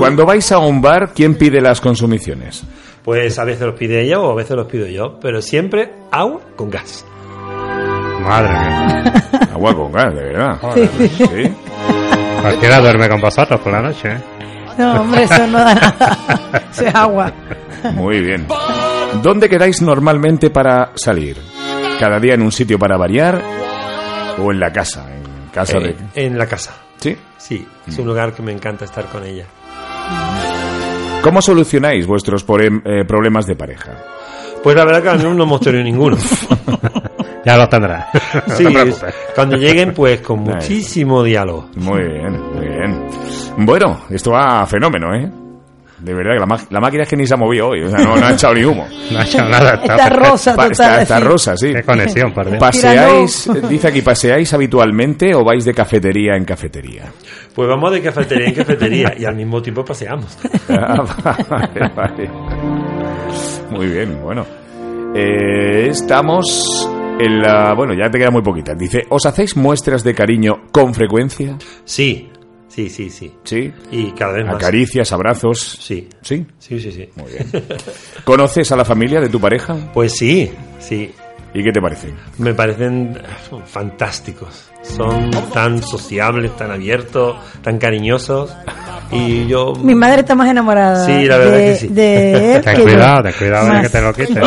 [0.00, 2.64] Cuando vais a un bar, ¿quién pide las consumiciones?
[3.04, 6.40] Pues a veces los pide ella o a veces los pido yo, pero siempre agua
[6.56, 7.04] con gas.
[8.22, 9.14] Madre mía.
[9.52, 10.58] Agua con gas, de verdad.
[10.60, 10.88] Joder.
[11.08, 11.54] Sí.
[12.42, 14.18] Cualquiera duerme con vosotros por la noche, ¿eh?
[14.78, 16.62] No, hombre, eso no da nada.
[16.72, 17.32] Eso es agua.
[17.94, 18.46] Muy bien.
[19.22, 21.36] ¿Dónde quedáis normalmente para salir?
[21.98, 23.42] ¿Cada día en un sitio para variar?
[24.38, 25.06] ¿O en la casa?
[25.12, 26.26] En casa Eh, de...
[26.26, 26.72] En la casa.
[26.98, 27.16] ¿Sí?
[27.36, 29.44] Sí, es un lugar que me encanta estar con ella.
[31.22, 33.92] ¿Cómo solucionáis vuestros eh, problemas de pareja?
[34.62, 36.16] Pues la verdad que a mí no hemos tenido ninguno.
[37.42, 38.06] Ya los tendrás.
[38.46, 38.94] no Sí, te
[39.34, 41.70] cuando lleguen, pues con muchísimo diálogo.
[41.76, 43.06] Muy bien, muy bien.
[43.56, 45.30] Bueno, esto va a fenómeno, ¿eh?
[46.02, 47.88] De verdad que la, ma- la máquina es que ni se ha movido hoy, o
[47.88, 48.86] sea, no, no ha echado ni humo.
[49.10, 49.74] No ha hecho nada.
[49.74, 51.02] Está, Está rosa total.
[51.02, 51.72] está, rosa, sí.
[51.74, 52.56] Qué conexión, por.
[52.58, 57.04] ¿Paseáis, dice aquí, paseáis habitualmente o vais de cafetería en cafetería?
[57.54, 60.38] Pues vamos de cafetería en cafetería y al mismo tiempo paseamos.
[60.70, 61.02] Ah,
[61.50, 62.30] vale, vale.
[63.70, 64.44] Muy bien, bueno.
[65.14, 67.74] Eh, estamos en la...
[67.74, 68.74] Bueno, ya te queda muy poquita.
[68.74, 71.56] Dice, ¿os hacéis muestras de cariño con frecuencia?
[71.84, 72.30] Sí,
[72.70, 73.30] sí, sí, sí.
[73.44, 73.70] Sí.
[73.90, 74.54] Y cada vez más.
[74.54, 75.60] Acaricias, abrazos.
[75.80, 76.46] Sí, Sí.
[76.58, 77.08] sí, sí, sí.
[77.16, 77.46] Muy bien.
[78.24, 79.76] ¿Conoces a la familia de tu pareja?
[79.92, 81.12] Pues sí, sí.
[81.52, 82.14] ¿Y qué te parece?
[82.38, 84.70] Me parecen eh, fantásticos.
[84.82, 88.56] Son tan sociables, tan abiertos, tan cariñosos.
[89.12, 89.72] Y yo...
[89.82, 91.88] Mi madre está más enamorada Sí, la verdad de, que sí.
[91.88, 92.84] de él Ten que yo.
[92.86, 94.38] cuidado, ten cuidado de que te lo quites.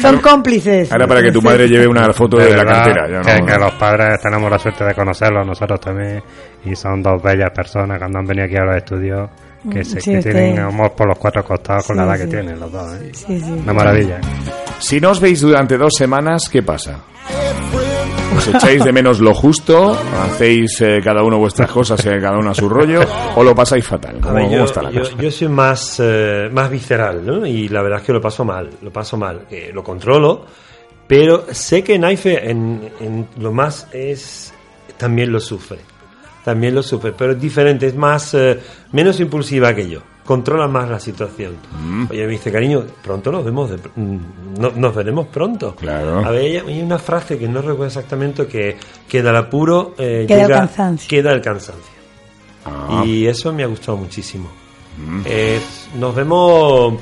[0.00, 0.92] Son cómplices.
[0.92, 3.08] Ahora para que tu madre lleve una foto de, la verdad cartera.
[3.08, 6.22] ya que, no- que los padres tenemos la suerte de conocerlos, nosotros también.
[6.64, 9.30] Y son dos bellas personas cuando han venido aquí a los estudios
[9.70, 12.20] que, se, Sí, que tienen amor por los cuatro costados con la edad sí.
[12.22, 12.92] que tienen los dos.
[13.00, 13.10] ¿eh?
[13.14, 13.50] Sí, sí.
[13.62, 14.20] Una maravilla.
[14.82, 16.98] Si no os veis durante dos semanas, ¿qué pasa?
[18.36, 19.96] ¿Os echáis de menos lo justo?
[20.24, 23.00] ¿Hacéis eh, cada uno vuestras cosas y cada uno a su rollo?
[23.36, 24.18] ¿O lo pasáis fatal?
[24.20, 25.12] ¿Cómo, ver, cómo yo, está la yo- cosa?
[25.20, 27.46] yo soy más, eh, más visceral, ¿no?
[27.46, 29.42] Y la verdad es que lo paso mal, lo paso mal.
[29.50, 30.44] Eh, lo controlo,
[31.06, 34.52] pero sé que Naife en, en lo más es...
[34.96, 35.78] también lo sufre.
[36.44, 38.34] También lo sufre, pero es diferente, es más...
[38.34, 38.58] eh,
[38.90, 40.00] menos impulsiva que yo.
[40.24, 41.56] Controla más la situación.
[41.84, 42.04] Mm.
[42.10, 44.18] Oye, me dice, cariño, pronto nos vemos, de pr- mm,
[44.60, 45.74] no- nos veremos pronto.
[45.74, 46.24] Claro.
[46.24, 48.76] A ver, hay una frase que no recuerdo exactamente que
[49.08, 51.08] queda el apuro, eh, Queda el cansancio.
[51.08, 51.92] Queda el cansancio.
[52.64, 54.48] Ah, Y eso me ha gustado muchísimo.
[54.96, 55.22] mm.
[55.26, 56.94] Es- nos vemos,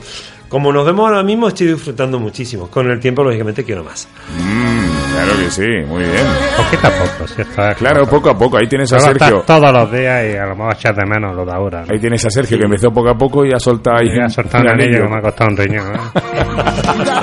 [0.49, 2.69] como nos vemos ahora mismo, estoy disfrutando muchísimo.
[2.69, 4.09] Con el tiempo, lógicamente, quiero más.
[4.39, 6.27] Mm, claro que sí, muy bien.
[6.57, 8.57] Poquito a poco, si esto es Claro, poco a poco.
[8.59, 9.43] Ahí tienes a estás Sergio.
[9.47, 11.81] todos los días y a lo mejor echas de menos lo de ahora.
[11.85, 11.93] ¿no?
[11.93, 14.29] Ahí tienes a Sergio que empezó poco a poco y ha soltado ahí Y ha
[14.29, 15.95] soltado un anillo que me ha costado un riñón.
[15.95, 15.99] ¿eh?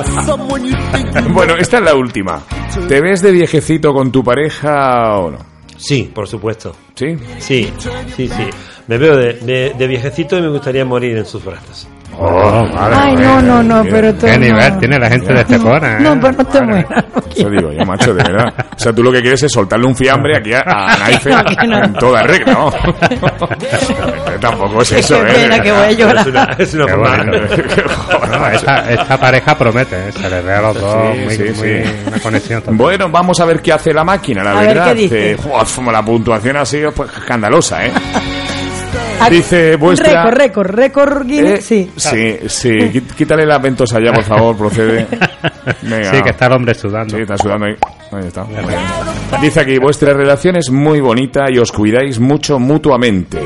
[1.34, 2.42] Bueno, esta es la última.
[2.88, 5.38] ¿Te ves de viejecito con tu pareja o no?
[5.78, 6.76] Sí, por supuesto.
[6.96, 7.16] ¿Sí?
[7.40, 7.72] Sí,
[8.16, 8.48] sí, sí.
[8.88, 11.88] Me veo de, de- de viejecito y me gustaría morir en sus brazos.
[12.20, 13.28] Oh, madre Ay, mía.
[13.28, 14.26] no, no, no, Mira, pero tú.
[14.26, 14.46] ¿Qué no.
[14.46, 15.94] nivel tiene la gente de Estepona?
[15.94, 16.00] ¿eh?
[16.00, 17.06] No, pero no te mueras.
[17.14, 18.54] no Eso digo yo, macho, de verdad.
[18.76, 21.44] O sea, tú lo que quieres es soltarle un fiambre aquí a, a Naife No,
[21.68, 21.84] no.
[21.84, 22.72] en toda regla, ¿no?
[24.40, 25.62] Tampoco es eso, Qué ¿eh?
[25.62, 26.28] que voy a Es llorar.
[26.30, 27.38] una, es una Qué forma- bonito.
[28.32, 30.12] No, esta, esta pareja promete, ¿eh?
[30.12, 31.54] se les ve a los dos Sí, muy, sí, muy-
[31.84, 31.90] sí.
[32.08, 32.76] una conexión total.
[32.78, 34.86] Bueno, vamos a ver qué hace la máquina, la A ver, verdad.
[34.88, 35.32] ¿qué dice?
[35.34, 37.92] Eh, joder, la puntuación ha sido pues, escandalosa, ¿eh?
[39.30, 40.26] Dice vuestra...
[40.30, 41.92] Récord, récord, récord Eh, Guinness, sí.
[41.96, 42.70] Sí, sí.
[42.92, 45.08] Quí- Quítale las ventos allá, por favor, procede.
[45.82, 46.12] Venga.
[46.14, 47.16] Sí, que está el hombre sudando.
[47.16, 47.76] Sí, está sudando ahí.
[48.12, 48.46] Ahí está.
[49.42, 53.40] Dice aquí, vuestra relación es muy bonita y os cuidáis mucho mutuamente.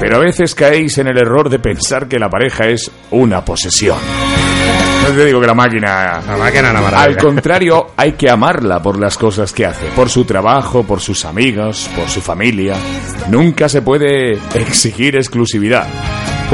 [0.00, 3.98] Pero a veces caéis en el error de pensar que la pareja es una posesión.
[5.08, 6.20] No te digo que la máquina...
[6.26, 7.18] La máquina es una Al maravilla.
[7.20, 11.90] contrario, hay que amarla por las cosas que hace, por su trabajo, por sus amigos,
[11.96, 12.74] por su familia.
[13.28, 15.86] Nunca se puede exigir exclusividad.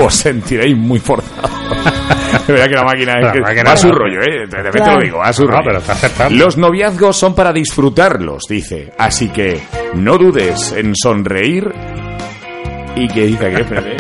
[0.03, 1.51] Os sentiréis muy forzados.
[2.47, 4.47] De verdad que la máquina, es La que máquina va a su rollo, ¿eh?
[4.49, 4.95] De repente Claro.
[4.99, 5.63] lo digo, a su No, rollo.
[5.65, 6.31] pero está.
[6.31, 8.93] Los noviazgos son para disfrutarlos, dice.
[8.99, 9.61] Así que
[9.95, 11.71] no dudes en sonreír
[13.05, 13.97] y que dice que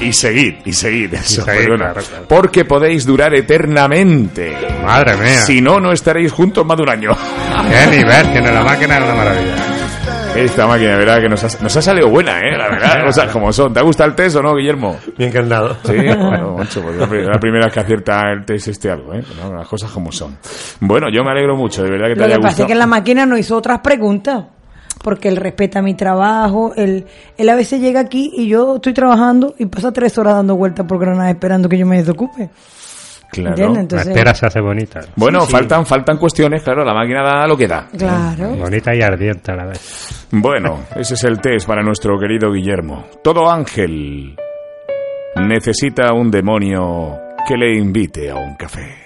[0.06, 1.92] y seguid, y seguid, eso, seguid, perdona.
[1.92, 2.24] claro, claro.
[2.28, 4.56] porque podéis durar eternamente.
[4.84, 5.40] Madre mía.
[5.42, 7.10] Si no, no estaréis juntos más de un año.
[7.70, 9.54] Qué nivel tiene la máquina, es una maravilla.
[10.36, 12.58] Esta máquina, de verdad, que nos ha, nos ha salido buena, ¿eh?
[12.58, 13.72] La verdad, cosas como son.
[13.72, 14.98] ¿Te gusta el test o no, Guillermo?
[15.18, 15.78] Ha encantado.
[15.82, 19.14] Sí, bueno, macho, pues la, pri- la primera vez que acierta el test este algo,
[19.14, 19.22] ¿eh?
[19.42, 20.36] No, las cosas como son.
[20.80, 22.68] Bueno, yo me alegro mucho, de verdad que te Lo haya que pasa es gustado.
[22.68, 24.44] que la máquina no hizo otras preguntas.
[25.02, 26.72] Porque él respeta mi trabajo.
[26.76, 30.56] Él, él a veces llega aquí y yo estoy trabajando y pasa tres horas dando
[30.56, 32.48] vueltas por Granada esperando que yo me desocupe.
[33.30, 33.50] Claro.
[33.50, 33.74] ¿Entiendes?
[33.76, 35.00] La Entonces, espera se hace bonita.
[35.16, 35.52] Bueno, Sí, sí.
[35.52, 37.86] faltan faltan cuestiones, claro, la máquina da lo que da.
[37.96, 38.56] Claro.
[38.56, 40.26] Bonita y ardiente a la vez.
[40.30, 43.04] Bueno, ese es el test para nuestro querido Guillermo.
[43.22, 44.34] Todo ángel
[45.36, 49.05] necesita un demonio que le invite a un café.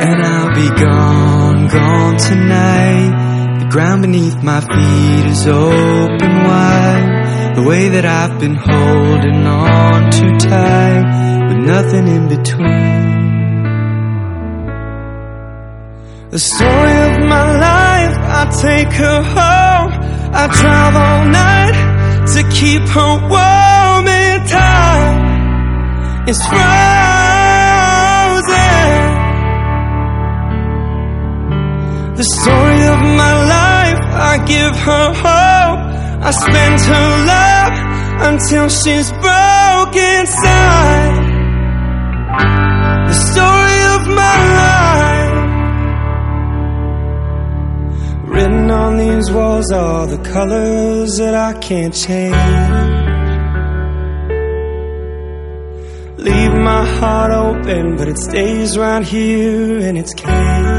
[0.00, 3.58] And I'll be gone, gone tonight.
[3.60, 7.54] The ground beneath my feet is open wide.
[7.56, 12.98] The way that I've been holding on too tight, with nothing in between.
[16.30, 19.90] The story of my life, I take her home.
[20.32, 21.76] I drive all night
[22.34, 26.28] to keep her warm in time.
[26.28, 27.07] It's frozen.
[32.18, 35.80] The story of my life, I give her hope.
[36.26, 37.74] I spend her love
[38.28, 41.14] until she's broken inside.
[43.06, 45.38] The story of my life.
[48.26, 52.34] Written on these walls are the colors that I can't change.
[56.18, 60.77] Leave my heart open, but it stays right here in its cage.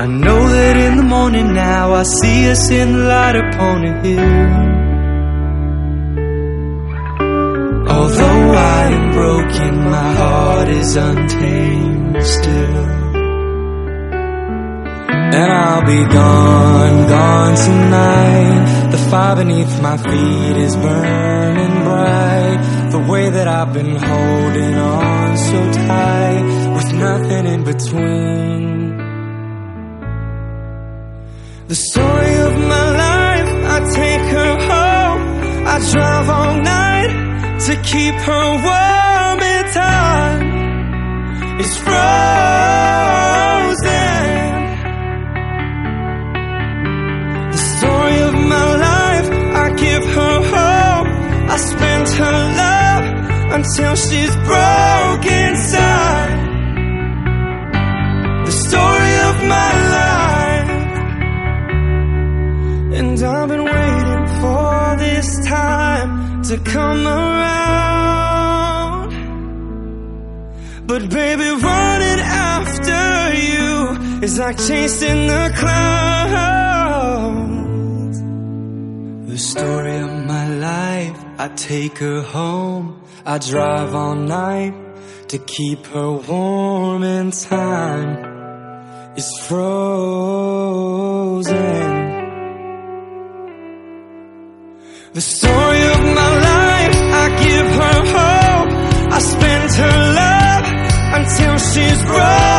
[0.00, 4.00] I know that in the morning now I see us in the light upon a
[4.00, 4.78] hill.
[7.96, 12.86] Although I am broken, my heart is untamed still.
[15.34, 18.90] And I'll be gone, gone tonight.
[18.92, 22.90] The fire beneath my feet is burning bright.
[22.92, 28.77] The way that I've been holding on so tight, with nothing in between.
[31.68, 35.20] The story of my life, I take her home.
[35.66, 37.12] I drive all night
[37.66, 40.40] to keep her warm in time.
[41.60, 41.98] It's frozen.
[47.52, 49.28] The story of my life,
[49.62, 51.08] I give her hope.
[51.52, 53.04] I spend her love
[53.56, 56.47] until she's broken inside.
[65.48, 67.58] Time to come around.
[70.86, 73.72] But baby, running after you
[74.22, 76.68] is like chasing the clouds.
[79.30, 83.02] The story of my life, I take her home.
[83.24, 84.74] I drive all night
[85.28, 88.10] to keep her warm in time.
[89.16, 90.88] It's frozen.
[95.18, 98.70] The story of my life, I give her hope.
[99.10, 100.66] I spend her love
[101.18, 102.57] until she's broken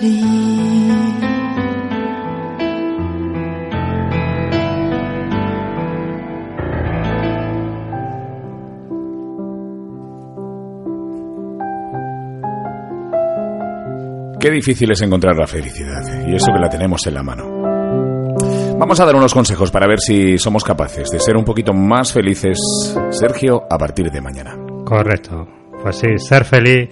[0.00, 0.08] Qué
[14.50, 17.44] difícil es encontrar la felicidad, y eso que la tenemos en la mano.
[18.78, 22.10] Vamos a dar unos consejos para ver si somos capaces de ser un poquito más
[22.10, 22.58] felices,
[23.10, 24.56] Sergio, a partir de mañana.
[24.86, 25.46] Correcto.
[25.82, 26.88] Pues sí, ser feliz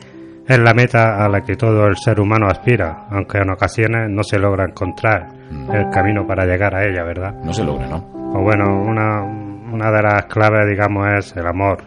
[0.49, 4.23] es la meta a la que todo el ser humano aspira, aunque en ocasiones no
[4.23, 7.35] se logra encontrar el camino para llegar a ella, ¿verdad?
[7.45, 8.03] No se logra, ¿no?
[8.33, 11.83] Pues bueno, una, una de las claves, digamos, es el amor.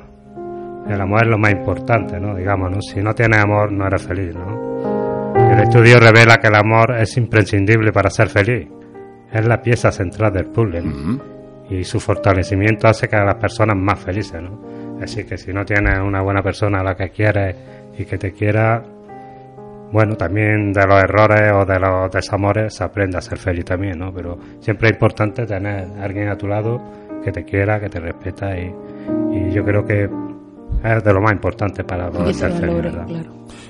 [0.87, 2.35] El amor es lo más importante, ¿no?
[2.35, 2.81] Digamos, ¿no?
[2.81, 5.33] Si no tienes amor, no eres feliz, ¿no?
[5.51, 8.69] El estudio revela que el amor es imprescindible para ser feliz.
[9.31, 11.19] Es la pieza central del puzzle, ¿no?
[11.67, 14.99] Y su fortalecimiento hace que a las personas más felices, ¿no?
[15.01, 17.55] Así que si no tienes una buena persona a la que quieres
[18.01, 18.83] y que te quiera,
[19.91, 23.99] bueno, también de los errores o de los desamores se aprende a ser feliz también,
[23.99, 24.13] ¿no?
[24.13, 26.81] Pero siempre es importante tener a alguien a tu lado
[27.23, 28.73] que te quiera, que te respeta y,
[29.31, 30.09] y yo creo que
[30.83, 33.07] es de lo más importante para poder ser feliz, ¿verdad?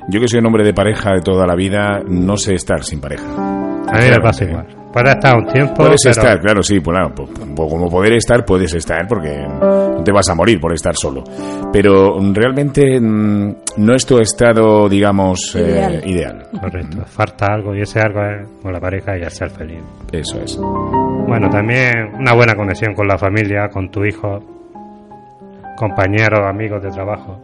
[0.10, 3.00] Yo que soy un hombre de pareja de toda la vida, no sé estar sin
[3.00, 3.24] pareja.
[3.36, 4.66] A mí me pasa igual.
[4.92, 5.74] Puedes estar un tiempo.
[5.76, 9.38] Puedes pero- estar, claro, sí, pues, claro, pues, pues, como poder estar, puedes estar, porque
[9.48, 11.24] no te vas a morir por estar solo.
[11.72, 16.02] Pero realmente no es tu estado, digamos, eh, Ideal.
[16.06, 16.48] ideal.
[16.60, 16.98] Correcto.
[17.06, 19.80] Falta algo y ese algo es con la pareja y el ser feliz.
[20.12, 20.58] Eso es.
[20.58, 24.40] Bueno, también una buena conexión con la familia, con tu hijo,
[25.78, 27.40] compañeros, amigos de trabajo.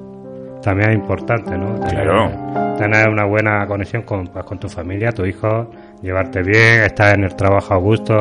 [0.62, 1.76] También es importante, ¿no?
[1.80, 2.76] Tener, Claro.
[2.78, 5.70] tener una buena conexión con, pues, con tu familia, tu hijo,
[6.01, 8.14] llevarte bien, estar en el trabajo a gusto.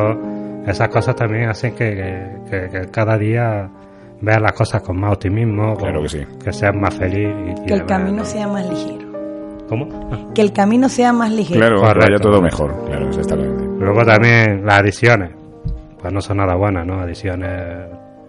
[0.67, 3.69] Esas cosas también hacen que, que- que cada día
[4.21, 6.27] veas las cosas con más optimismo, Claro con- que sí.
[6.45, 7.29] que seas más feliz.
[7.29, 8.25] Y, y Que el camino ¿no?
[8.25, 9.07] sea más ligero.
[9.69, 10.33] ¿Cómo?
[10.35, 11.59] Que el camino sea más ligero.
[11.61, 12.23] Claro, vaya Correcto.
[12.31, 12.85] todo mejor.
[12.87, 13.65] Claro, exactamente.
[13.85, 15.31] Luego también las adicciones,
[16.01, 17.01] pues no son nada buenas, ¿no?
[17.01, 17.51] Adicciones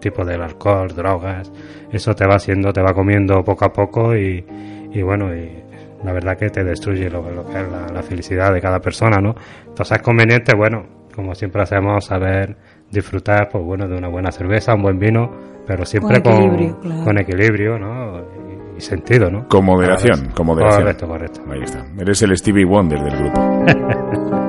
[0.10, 1.52] tipo del alcohol, drogas,
[1.92, 4.46] eso te va haciendo, te va comiendo poco a poco y,
[4.92, 5.64] y bueno, y
[6.04, 9.18] la verdad que te destruye lo, lo que es la, la felicidad de cada persona,
[9.20, 9.36] ¿no?
[9.68, 10.86] Entonces es conveniente, bueno,
[11.16, 12.56] como siempre hacemos, saber
[12.92, 15.30] disfrutar, pues bueno, de una buena cerveza, un buen vino,
[15.66, 17.04] pero siempre Con con, equilibrio, claro.
[17.04, 18.20] con equilibrio, ¿no?
[18.20, 19.48] Y, y sentido, ¿no?
[19.48, 20.84] Con moderación, con moderación.
[20.84, 21.42] Correcto, correcto.
[21.52, 21.86] Ahí está.
[22.00, 23.66] Eres el Stevie Wonder del grupo.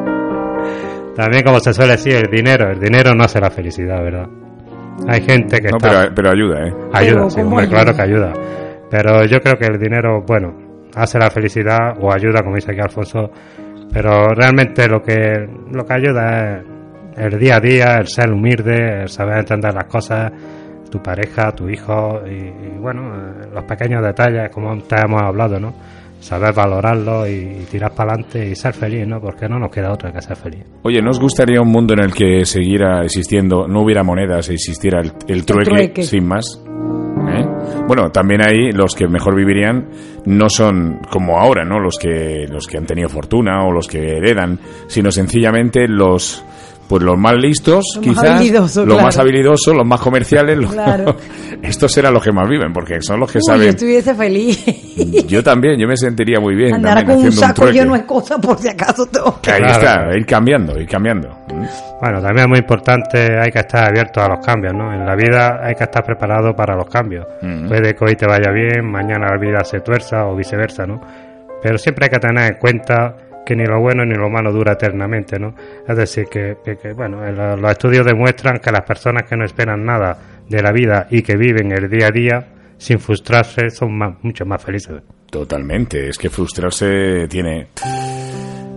[1.16, 2.70] También, como se suele decir, el dinero.
[2.70, 4.28] El dinero no hace la felicidad, ¿verdad?
[5.06, 5.88] Hay gente que No, está...
[6.02, 6.72] pero, pero ayuda, ¿eh?
[6.92, 7.82] Ayuda, Pero, sí, ¿cómo hombre, ayuda?
[7.82, 8.32] claro que ayuda.
[8.90, 10.54] Pero yo creo que el dinero, bueno,
[10.94, 13.30] hace la felicidad o ayuda, como dice aquí Alfonso,
[13.92, 16.64] pero realmente lo que, lo que ayuda es
[17.16, 20.30] el día a día, el ser humilde, el saber entender las cosas,
[20.90, 23.12] tu pareja, tu hijo y, y, bueno,
[23.52, 25.74] los pequeños detalles, como antes hemos hablado, ¿no?
[26.20, 29.20] Saber valorarlo y, y tirar para adelante y ser feliz, ¿no?
[29.20, 30.64] Porque no nos queda otra que ser feliz.
[30.82, 34.54] Oye, ¿no os gustaría un mundo en el que siguiera existiendo, no hubiera monedas e
[34.54, 36.02] existiera el, el trueque, trueque.
[36.02, 36.62] sin más?
[37.30, 37.46] ¿Eh?
[37.86, 39.88] Bueno, también ahí los que mejor vivirían
[40.26, 41.78] no son como ahora, ¿no?
[41.78, 46.44] Los que los que han tenido fortuna o los que heredan, sino sencillamente los
[46.88, 49.02] pues los más listos, Los más quizás, habilidosos, los claro.
[49.06, 51.16] más habilidosos, los más comerciales, los- Claro.
[51.62, 53.68] estos serán los que más viven, porque son los que Uy, yo saben.
[53.68, 54.64] estuviese feliz.
[55.28, 56.74] Yo también, yo me sentiría muy bien.
[56.74, 57.78] Andar con un saco trueque.
[57.80, 59.50] lleno de cosas por si acaso tengo que...
[59.52, 59.74] Ahí Claro.
[60.10, 61.28] está, ir cambiando, ir cambiando.
[62.00, 64.92] Bueno, también es muy importante, hay que estar abierto a los cambios, ¿no?
[64.92, 67.26] En la vida hay que estar preparado para los cambios.
[67.42, 67.68] Mm.
[67.68, 71.00] Puede que hoy te vaya bien, mañana la vida se tuerza o viceversa, ¿no?
[71.62, 73.14] Pero siempre hay que tener en cuenta
[73.48, 75.54] que ni lo bueno ni lo malo dura eternamente, ¿no?
[75.88, 79.46] Es decir, que, que- que, bueno, el- los estudios demuestran que las personas que no
[79.46, 82.46] esperan nada de la vida y que viven el día a día
[82.76, 85.00] sin frustrarse son más- mucho más felices.
[85.30, 87.68] Totalmente, es que frustrarse tiene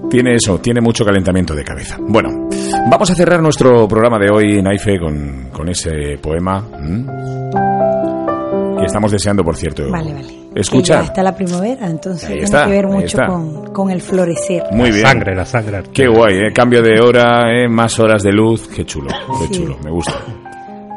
[0.09, 1.97] tiene eso, tiene mucho calentamiento de cabeza.
[1.99, 2.47] Bueno,
[2.89, 6.65] vamos a cerrar nuestro programa de hoy, Naife, con, con ese poema
[8.79, 9.89] que estamos deseando, por cierto.
[9.89, 10.40] Vale, vale.
[10.55, 10.99] Escuchar.
[10.99, 14.01] Que ya está la primavera, entonces Ahí tiene está, que ver mucho con, con el
[14.01, 14.63] florecer.
[14.71, 15.07] Muy la bien.
[15.07, 15.83] sangre, la sangre.
[15.93, 16.53] Qué guay, ¿eh?
[16.53, 17.67] Cambio de hora, ¿eh?
[17.69, 18.67] Más horas de luz.
[18.67, 19.07] Qué chulo,
[19.39, 19.61] qué Sí.
[19.61, 19.77] chulo.
[19.83, 20.13] Me gusta.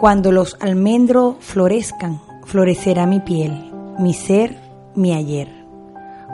[0.00, 4.58] Cuando los almendros florezcan, florecerá mi piel, mi ser,
[4.96, 5.48] mi ayer.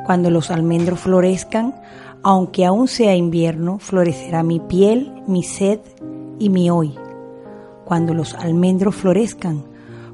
[0.06, 1.74] Cuando los almendros florezcan,
[2.22, 5.80] Aunque aún sea invierno, florecerá mi piel, mi sed
[6.38, 6.94] y mi hoy.
[7.86, 9.64] Cuando los almendros florezcan,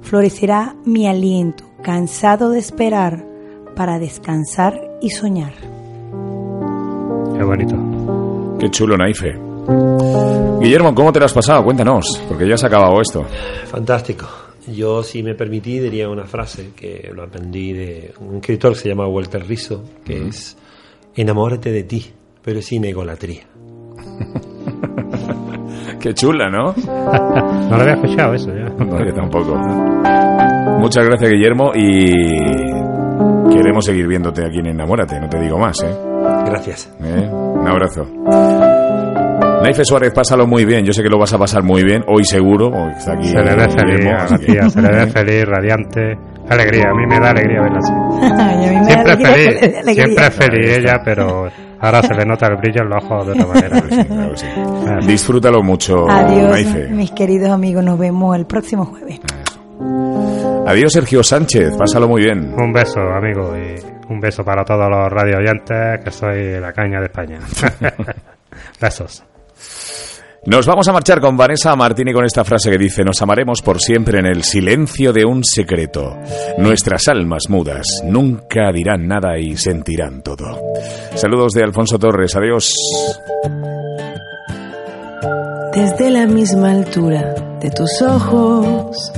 [0.02, 3.24] florecerá mi aliento, cansado de esperar
[3.76, 5.52] para descansar y soñar.
[7.36, 7.76] Qué bonito.
[8.58, 9.38] Qué chulo, Naife.
[10.60, 11.62] Guillermo, ¿cómo te lo has pasado?
[11.62, 13.24] Cuéntanos, porque ya se ha acabado esto.
[13.66, 14.26] Fantástico.
[14.66, 18.88] Yo, si me permití, diría una frase que lo aprendí de un escritor que se
[18.88, 20.56] llama Walter Rizzo, que es
[21.14, 22.04] enamórate de ti,
[22.42, 23.46] pero sin egolatría.
[26.00, 26.72] Qué chula, ¿no?
[26.84, 28.70] no lo había escuchado eso ya.
[28.70, 29.54] No, yo tampoco.
[30.86, 32.14] Muchas gracias, Guillermo, y
[33.52, 35.92] queremos seguir viéndote aquí en Enamórate, no te digo más, ¿eh?
[36.46, 36.88] Gracias.
[37.02, 37.28] ¿Eh?
[37.28, 38.06] Un abrazo.
[39.64, 40.84] Naife Suárez, pásalo muy bien.
[40.84, 42.68] Yo sé que lo vas a pasar muy bien, hoy seguro.
[42.68, 46.16] Hoy está aquí Se le ve feliz se le ve feliz, radiante.
[46.50, 48.86] Alegría, a mí me da alegría verla así.
[48.86, 51.48] Siempre feliz, siempre feliz ella, pero
[51.80, 53.82] ahora se le nota el brillo en los ojos de otra manera.
[54.06, 54.46] Claro que sí.
[55.08, 56.88] Disfrútalo mucho, Adiós, Naife.
[56.90, 57.82] mis queridos amigos.
[57.82, 59.18] Nos vemos el próximo jueves.
[60.66, 61.76] Adiós, Sergio Sánchez.
[61.76, 62.52] Pásalo muy bien.
[62.58, 66.98] Un beso, amigo, y un beso para todos los radio oyentes, que soy la caña
[67.00, 67.38] de España.
[68.80, 69.22] Besos.
[70.46, 73.80] Nos vamos a marchar con Vanessa Martini con esta frase que dice, nos amaremos por
[73.80, 76.16] siempre en el silencio de un secreto.
[76.58, 80.60] Nuestras almas mudas nunca dirán nada y sentirán todo.
[81.14, 82.72] Saludos de Alfonso Torres, adiós.
[85.76, 89.12] desde la misma altura de tus ojos.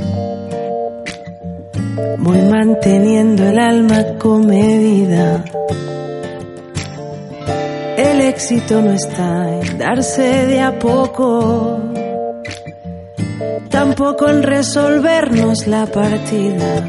[2.18, 5.44] Voy manteniendo el alma comedida.
[7.96, 11.80] El éxito no está en darse de a poco,
[13.70, 16.84] tampoco en resolvernos la partida.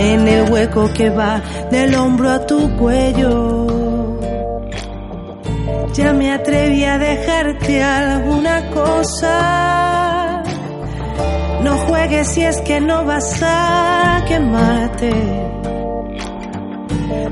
[0.00, 3.66] En el hueco que va del hombro a tu cuello.
[5.94, 10.21] Ya me atreví a dejarte alguna cosa.
[11.62, 15.12] No juegues si es que no vas a quemarte.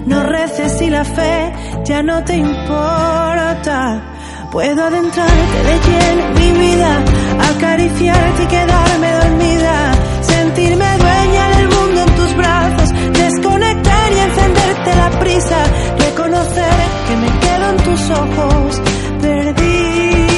[0.06, 1.52] No reces si la fe
[1.84, 4.02] ya no te importa.
[4.52, 7.04] Puedo adentrarte de lleno en mi vida,
[7.54, 15.10] acariciarte y quedarme dormida, sentirme dueña del mundo en tus brazos, desconectar y encenderte la
[15.20, 15.58] prisa,
[15.98, 16.74] reconocer
[17.06, 18.82] que me quedo en tus ojos
[19.20, 20.29] perdida.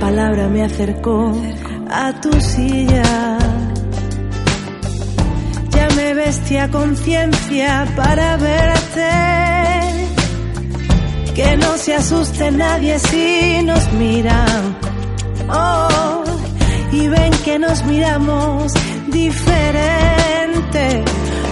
[0.00, 1.32] Palabra me acercó
[1.90, 3.38] a tu silla.
[5.70, 9.10] Ya me vestí a conciencia para verte.
[11.34, 14.76] Que no se asuste nadie si nos miran.
[15.50, 16.24] Oh,
[16.92, 18.72] y ven que nos miramos
[19.08, 21.04] diferente.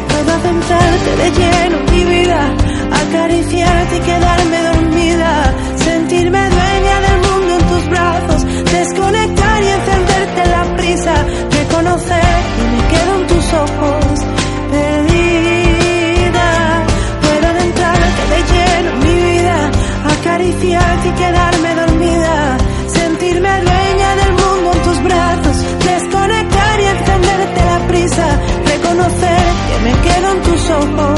[0.09, 2.55] Puedo adentrarte de lleno en mi vida,
[3.03, 10.77] acariciarte y quedarme dormida, sentirme dueña del mundo en tus brazos, desconectar y encenderte la
[10.77, 11.15] prisa,
[11.51, 14.21] reconocer que me quedo en tus ojos
[14.71, 16.49] perdida.
[17.23, 19.71] Puedo adentrarte de lleno en mi vida,
[20.19, 27.79] acariciarte y quedarme dormida, sentirme dueña del mundo en tus brazos, desconectar y encenderte la
[27.89, 28.27] prisa,
[28.73, 31.16] reconocer que me quedo en tus ojos